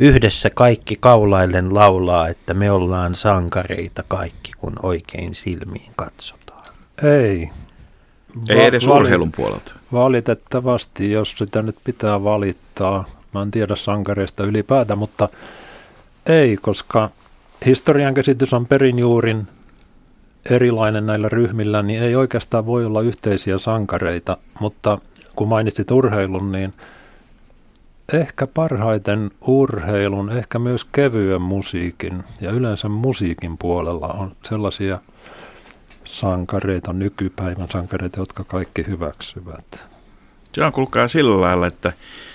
[0.00, 6.64] yhdessä kaikki kaulaillen laulaa, että me ollaan sankareita kaikki, kun oikein silmiin katsotaan?
[7.02, 7.50] Ei,
[8.48, 9.74] ei edes Va- urheilun puolelta.
[9.92, 13.04] Valitettavasti, jos sitä nyt pitää valittaa.
[13.34, 15.28] Mä en tiedä sankareista ylipäätä, mutta
[16.26, 17.10] ei, koska
[17.66, 19.48] historian käsitys on perinjuurin
[20.50, 24.36] erilainen näillä ryhmillä, niin ei oikeastaan voi olla yhteisiä sankareita.
[24.60, 24.98] Mutta
[25.36, 26.74] kun mainitsit urheilun, niin
[28.12, 34.98] ehkä parhaiten urheilun, ehkä myös kevyen musiikin ja yleensä musiikin puolella on sellaisia
[36.10, 39.84] sankareita, nykypäivän sankareita, jotka kaikki hyväksyvät.
[40.52, 41.92] Se on kuulkaa sillä lailla, että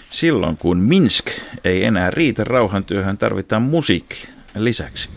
[0.10, 1.26] silloin kun Minsk
[1.64, 5.10] ei enää riitä rauhantyöhön, tarvitaan musiikki lisäksi.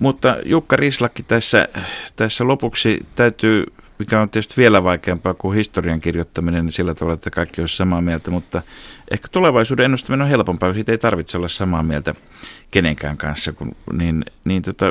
[0.00, 1.68] Mutta Jukka Rislakki tässä,
[2.16, 3.64] tässä lopuksi täytyy
[3.98, 8.00] mikä on tietysti vielä vaikeampaa kuin historian kirjoittaminen, niin sillä tavalla, että kaikki olisi samaa
[8.00, 8.62] mieltä, mutta
[9.10, 12.14] ehkä tulevaisuuden ennustaminen on helpompaa, siitä ei tarvitse olla samaa mieltä
[12.70, 13.52] kenenkään kanssa.
[13.52, 14.86] Kun, niin, niin tota,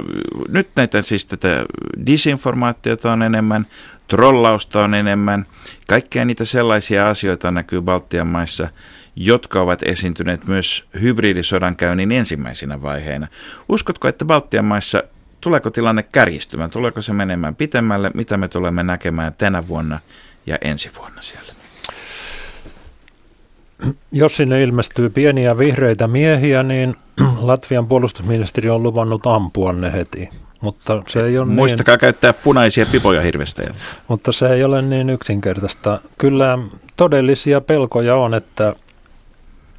[0.50, 1.66] nyt näitä siis tätä
[2.06, 3.66] disinformaatiota on enemmän,
[4.08, 5.46] trollausta on enemmän,
[5.88, 8.68] kaikkia niitä sellaisia asioita näkyy Baltian maissa,
[9.16, 13.28] jotka ovat esiintyneet myös hybridisodankäynnin ensimmäisinä vaiheina.
[13.70, 15.04] Uskotko, että Baltian maissa
[15.46, 20.00] tuleeko tilanne kärjistymään, tuleeko se menemään pitemmälle, mitä me tulemme näkemään tänä vuonna
[20.46, 21.54] ja ensi vuonna siellä?
[24.12, 26.96] Jos sinne ilmestyy pieniä vihreitä miehiä, niin
[27.42, 30.30] Latvian puolustusministeri on luvannut ampua ne heti.
[30.62, 33.84] Mutta se ei ole Muistakaa niin, käyttää punaisia pipoja hirvestäjät.
[34.08, 36.00] Mutta se ei ole niin yksinkertaista.
[36.18, 36.60] Kyllä
[36.98, 38.76] todellisia pelkoja on, että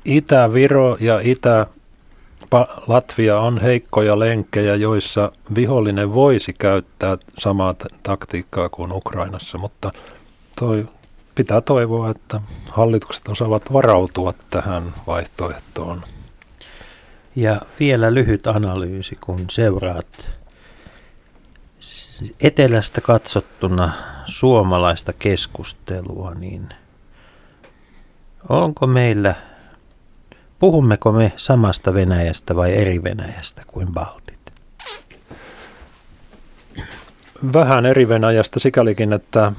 [0.04, 1.66] Itä-Viro ja Itä-
[2.86, 9.90] Latvia on heikkoja lenkkejä, joissa vihollinen voisi käyttää samaa taktiikkaa kuin Ukrainassa, mutta
[10.58, 10.88] toi,
[11.34, 12.40] pitää toivoa, että
[12.70, 16.02] hallitukset osaavat varautua tähän vaihtoehtoon.
[17.36, 20.36] Ja vielä lyhyt analyysi, kun seuraat
[22.40, 23.92] etelästä katsottuna
[24.26, 26.68] suomalaista keskustelua, niin
[28.48, 29.34] onko meillä
[30.58, 34.52] Puhummeko me samasta Venäjästä vai eri Venäjästä kuin Baltit?
[37.52, 39.52] Vähän eri Venäjästä sikälikin, että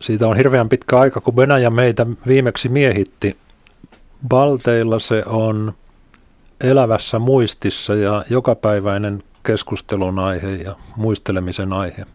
[0.00, 3.36] siitä on hirveän pitkä aika, kun Venäjä meitä viimeksi miehitti.
[4.28, 5.72] Balteilla se on
[6.60, 12.06] elävässä muistissa ja jokapäiväinen keskustelun aihe ja muistelemisen aihe.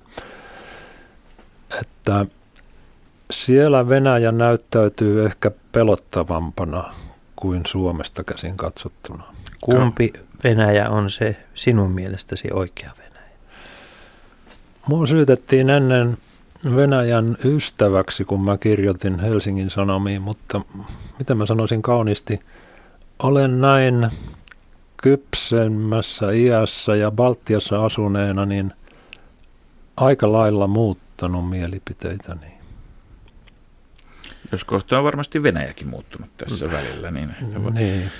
[1.82, 2.26] Että
[3.32, 6.94] siellä Venäjä näyttäytyy ehkä pelottavampana
[7.36, 9.24] kuin Suomesta käsin katsottuna.
[9.62, 10.14] Kumpi
[10.44, 13.38] Venäjä on se sinun mielestäsi oikea Venäjä?
[14.88, 16.18] Mua syytettiin ennen
[16.76, 20.62] Venäjän ystäväksi, kun mä kirjoitin Helsingin Sanomiin, mutta
[21.20, 22.40] mitä mä sanoisin kauniisti,
[23.24, 24.10] olen näin
[24.98, 28.74] kypsemmässä iässä ja Baltiassa asuneena, niin
[29.98, 32.61] aika lailla muuttanut mielipiteitäni.
[34.52, 36.72] Jos kohta on varmasti Venäjäkin muuttunut tässä mm.
[36.72, 37.12] välillä.
[37.12, 37.36] Niin,
[37.74, 38.12] niin.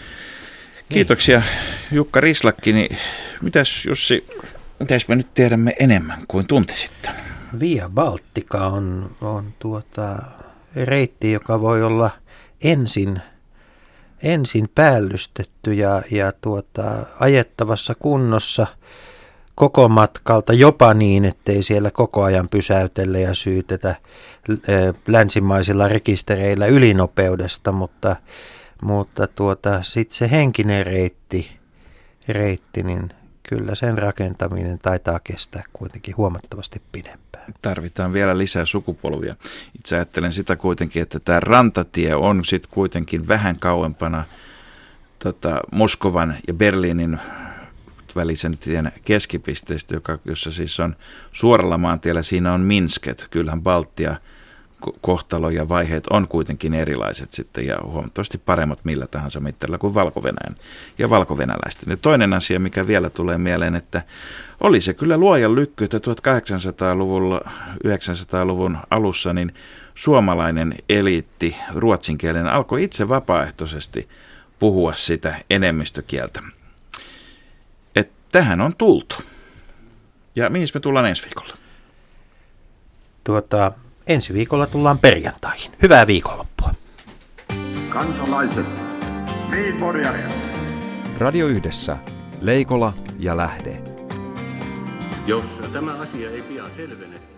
[0.90, 1.42] Kiitoksia
[1.92, 2.74] Jukka Rislakki.
[2.74, 2.98] Niin
[3.42, 4.28] mitäs Jussi,
[4.80, 7.16] mitäs me nyt tiedämme enemmän kuin tunti sitten?
[7.60, 10.18] Via Baltica on, on tuota,
[10.76, 12.10] reitti, joka voi olla
[12.64, 13.22] ensin,
[14.24, 18.68] ensin päällystetty ja, ja tuota, ajettavassa kunnossa
[19.56, 23.96] koko matkalta, jopa niin, ettei siellä koko ajan pysäytellä ja syytetä
[25.08, 28.16] länsimaisilla rekistereillä ylinopeudesta, mutta,
[28.82, 31.52] mutta tuota, sitten se henkinen reitti,
[32.28, 33.10] reitti, niin
[33.44, 37.54] kyllä sen rakentaminen taitaa kestää kuitenkin huomattavasti pidempään.
[37.62, 39.36] Tarvitaan vielä lisää sukupolvia.
[39.76, 44.24] Itse ajattelen sitä kuitenkin, että tämä rantatie on sitten kuitenkin vähän kauempana
[45.20, 47.20] tota, Moskovan ja Berliinin
[48.16, 50.96] välisen tien keskipisteestä, joka, jossa siis on
[51.32, 53.28] suoralla maantiellä, siinä on Minsket.
[53.32, 54.16] Kyllähän Baltia
[55.02, 60.24] kohtalo ja vaiheet on kuitenkin erilaiset sitten ja huomattavasti paremmat millä tahansa mittarilla kuin valko
[60.98, 61.90] ja valko-venäläisten.
[61.90, 64.02] Ja toinen asia, mikä vielä tulee mieleen, että
[64.60, 67.42] oli se kyllä luojan lykky, että 1800-luvulla,
[67.88, 69.54] 900-luvun alussa, niin
[69.96, 74.10] suomalainen eliitti ruotsinkielinen alkoi itse vapaaehtoisesti
[74.60, 76.42] puhua sitä enemmistökieltä.
[78.32, 79.16] Tähän on tultu.
[80.36, 81.54] Ja mihin me tullaan ensi viikolla?
[83.24, 83.72] Tuota,
[84.08, 85.72] ensi viikolla tullaan perjantaihin.
[85.82, 86.72] Hyvää viikonloppua.
[87.90, 88.66] Kansalaiset,
[89.52, 89.76] niin
[91.18, 91.98] Radio Yhdessä,
[92.42, 93.82] Leikola ja Lähde.
[95.28, 97.31] Jos tämä asia ei pian selvene.